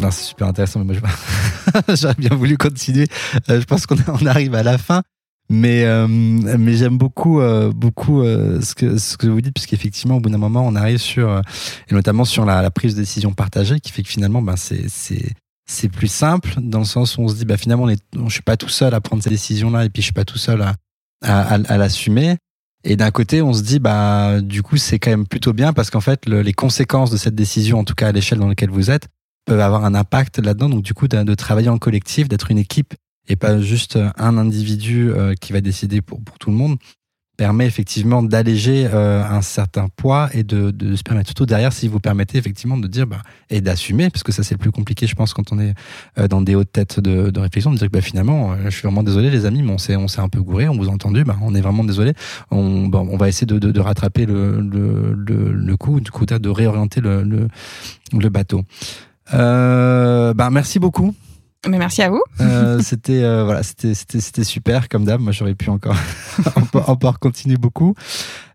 Non, 0.00 0.10
c'est 0.10 0.24
super 0.24 0.48
intéressant, 0.48 0.84
mais 0.84 0.98
moi 1.00 1.10
j'aurais 1.94 2.14
bien 2.14 2.34
voulu 2.34 2.56
continuer. 2.56 3.06
Je 3.48 3.64
pense 3.64 3.86
qu'on 3.86 3.96
on 4.08 4.26
arrive 4.26 4.54
à 4.54 4.62
la 4.62 4.78
fin. 4.78 5.02
Mais, 5.54 5.84
euh, 5.84 6.08
mais 6.08 6.72
j'aime 6.76 6.96
beaucoup, 6.96 7.42
euh, 7.42 7.72
beaucoup 7.74 8.22
euh, 8.22 8.62
ce, 8.62 8.74
que, 8.74 8.96
ce 8.96 9.18
que 9.18 9.26
vous 9.26 9.42
dites, 9.42 9.52
puisqu'effectivement, 9.52 10.16
au 10.16 10.20
bout 10.20 10.30
d'un 10.30 10.38
moment, 10.38 10.66
on 10.66 10.74
arrive 10.74 10.96
sur, 10.96 11.28
euh, 11.28 11.42
et 11.90 11.94
notamment 11.94 12.24
sur 12.24 12.46
la, 12.46 12.62
la, 12.62 12.70
prise 12.70 12.94
de 12.94 13.00
décision 13.00 13.34
partagée, 13.34 13.78
qui 13.78 13.92
fait 13.92 14.02
que 14.02 14.08
finalement, 14.08 14.40
ben, 14.40 14.56
c'est, 14.56 14.88
c'est, 14.88 15.34
c'est 15.66 15.90
plus 15.90 16.10
simple, 16.10 16.54
dans 16.58 16.78
le 16.78 16.86
sens 16.86 17.18
où 17.18 17.20
on 17.20 17.28
se 17.28 17.34
dit, 17.34 17.44
bah, 17.44 17.58
finalement, 17.58 17.84
on 17.84 17.90
est, 17.90 18.02
je 18.14 18.32
suis 18.32 18.40
pas 18.40 18.56
tout 18.56 18.70
seul 18.70 18.94
à 18.94 19.02
prendre 19.02 19.22
ces 19.22 19.28
décisions-là, 19.28 19.84
et 19.84 19.90
puis 19.90 20.00
je 20.00 20.06
suis 20.06 20.14
pas 20.14 20.24
tout 20.24 20.38
seul 20.38 20.62
à, 20.62 20.74
à, 21.22 21.56
à, 21.56 21.76
l'assumer. 21.76 22.38
Et 22.84 22.96
d'un 22.96 23.10
côté, 23.10 23.42
on 23.42 23.52
se 23.52 23.62
dit, 23.62 23.78
bah, 23.78 24.40
du 24.40 24.62
coup, 24.62 24.78
c'est 24.78 24.98
quand 24.98 25.10
même 25.10 25.26
plutôt 25.26 25.52
bien, 25.52 25.74
parce 25.74 25.90
qu'en 25.90 26.00
fait, 26.00 26.24
le, 26.24 26.40
les 26.40 26.54
conséquences 26.54 27.10
de 27.10 27.18
cette 27.18 27.34
décision, 27.34 27.78
en 27.78 27.84
tout 27.84 27.94
cas 27.94 28.08
à 28.08 28.12
l'échelle 28.12 28.38
dans 28.38 28.48
laquelle 28.48 28.70
vous 28.70 28.90
êtes, 28.90 29.08
peuvent 29.44 29.60
avoir 29.60 29.84
un 29.84 29.94
impact 29.94 30.38
là-dedans. 30.38 30.70
Donc, 30.70 30.82
du 30.82 30.94
coup, 30.94 31.08
de 31.08 31.34
travailler 31.34 31.68
en 31.68 31.76
collectif, 31.76 32.26
d'être 32.26 32.50
une 32.50 32.58
équipe 32.58 32.94
et 33.32 33.36
pas 33.36 33.60
juste 33.60 33.98
un 34.16 34.38
individu 34.38 35.10
euh, 35.10 35.34
qui 35.34 35.52
va 35.52 35.60
décider 35.60 36.00
pour, 36.00 36.22
pour 36.22 36.38
tout 36.38 36.50
le 36.50 36.56
monde, 36.56 36.76
permet 37.36 37.66
effectivement 37.66 38.22
d'alléger 38.22 38.86
euh, 38.92 39.24
un 39.24 39.42
certain 39.42 39.88
poids 39.88 40.28
et 40.34 40.44
de, 40.44 40.70
de 40.70 40.96
se 40.96 41.02
permettre 41.02 41.28
surtout 41.28 41.46
derrière 41.46 41.72
si 41.72 41.88
vous 41.88 41.98
permettez 41.98 42.36
effectivement 42.36 42.76
de 42.76 42.86
dire 42.86 43.06
bah, 43.06 43.22
et 43.48 43.60
d'assumer 43.60 44.10
parce 44.10 44.22
que 44.22 44.32
ça 44.32 44.42
c'est 44.42 44.54
le 44.54 44.58
plus 44.58 44.70
compliqué 44.70 45.06
je 45.06 45.14
pense 45.14 45.32
quand 45.32 45.50
on 45.50 45.58
est 45.58 45.74
euh, 46.18 46.28
dans 46.28 46.42
des 46.42 46.54
hautes 46.54 46.70
têtes 46.70 47.00
de, 47.00 47.36
réflexion 47.40 47.72
de 47.72 47.78
dire 47.78 47.88
que 47.88 47.92
bah, 47.92 48.02
finalement 48.02 48.52
euh, 48.52 48.56
je 48.66 48.70
suis 48.70 48.82
vraiment 48.82 49.02
désolé 49.02 49.30
les 49.30 49.46
amis 49.46 49.62
mais 49.62 49.72
on 49.72 50.08
s'est 50.08 50.20
un 50.20 50.28
peu 50.28 50.42
gouré 50.42 50.68
on 50.68 50.76
vous 50.76 50.88
a 50.88 50.92
entendu 50.92 51.24
bah, 51.24 51.36
on 51.42 51.54
est 51.54 51.60
vraiment 51.60 51.84
désolé. 51.84 52.12
On 52.50 52.86
bon, 52.86 53.08
on 53.10 53.16
va 53.16 53.28
essayer 53.28 53.46
de, 53.46 53.58
de, 53.58 53.80
rattraper 53.80 54.26
le, 54.26 54.60
le, 54.60 55.14
le, 55.14 55.52
le 55.52 55.76
coup 55.76 56.00
du 56.00 56.10
coup 56.10 56.26
de 56.26 56.48
réorienter 56.48 57.00
le, 57.00 57.22
le, 57.22 58.28
bateau. 58.28 58.62
Euh, 59.34 60.34
bah, 60.34 60.50
merci 60.50 60.78
beaucoup 60.78 61.14
Mais 61.68 61.78
merci 61.78 62.02
à 62.02 62.10
vous. 62.10 62.22
Euh, 62.40 62.80
c'était 62.82 63.22
euh, 63.22 63.44
voilà, 63.44 63.62
c'était 63.62 63.94
c'était 63.94 64.44
super 64.44 64.88
comme 64.88 65.04
d'hab. 65.04 65.20
Moi, 65.20 65.32
j'aurais 65.32 65.54
pu 65.54 65.70
encore 65.70 65.96
encore 66.86 67.18
continuer 67.18 67.56
beaucoup. 67.56 67.94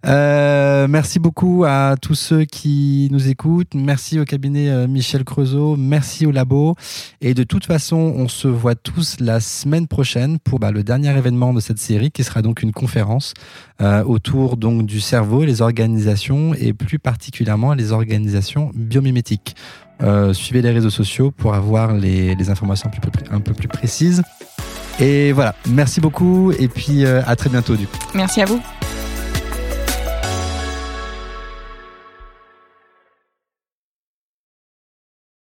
Euh, 0.06 0.88
merci 0.88 1.20
beaucoup 1.20 1.66
à 1.66 1.96
tous 2.02 2.16
ceux 2.16 2.46
qui 2.46 3.10
nous 3.12 3.28
écoutent. 3.28 3.74
Merci 3.74 4.20
au 4.20 4.26
cabinet 4.26 4.70
euh, 4.70 4.88
Michel 4.88 5.24
Creusot. 5.24 5.76
Merci 5.76 6.26
au 6.26 6.32
labo. 6.32 6.76
Et 7.22 7.34
de 7.34 7.44
toute 7.44 7.66
façon, 7.66 7.98
on 7.98 8.28
se 8.28 8.48
voit 8.48 8.76
tous 8.76 9.18
la 9.20 9.40
semaine 9.40 9.88
prochaine 9.88 10.40
pour 10.40 10.60
bah, 10.60 10.72
le 10.72 10.84
dernier 10.84 11.16
événement 11.18 11.54
de 11.54 11.60
cette 11.60 11.80
série, 11.80 12.12
qui 12.12 12.24
sera 12.24 12.42
donc 12.42 12.62
une 12.62 12.72
conférence 12.72 13.34
euh, 13.82 14.04
autour 14.04 14.58
donc 14.58 14.86
du 14.86 15.00
cerveau 15.00 15.44
et 15.44 15.46
les 15.46 15.62
organisations, 15.62 16.54
et 16.54 16.74
plus 16.74 17.00
particulièrement 17.00 17.74
les 17.74 17.92
organisations 17.92 18.72
biomimétiques. 18.76 19.56
Euh, 20.04 20.34
suivez 20.34 20.62
les 20.62 20.72
réseaux 20.72 20.90
sociaux 20.90 21.32
pour 21.32 21.54
avoir 21.54 21.94
les, 21.94 22.50
informations 22.50 22.90
un 22.94 23.00
peu, 23.00 23.12
plus, 23.12 23.26
un 23.32 23.40
peu 23.40 23.54
plus 23.54 23.68
précises. 23.68 24.22
Et 25.00 25.32
voilà, 25.32 25.54
merci 25.68 26.02
beaucoup 26.02 26.52
et 26.52 26.68
puis 26.68 27.06
euh, 27.06 27.22
à 27.28 27.36
très 27.36 27.50
bientôt 27.50 27.76
du 27.76 27.86
coup. 27.88 27.98
Merci 28.16 28.42
à 28.42 28.46
vous. 28.46 28.62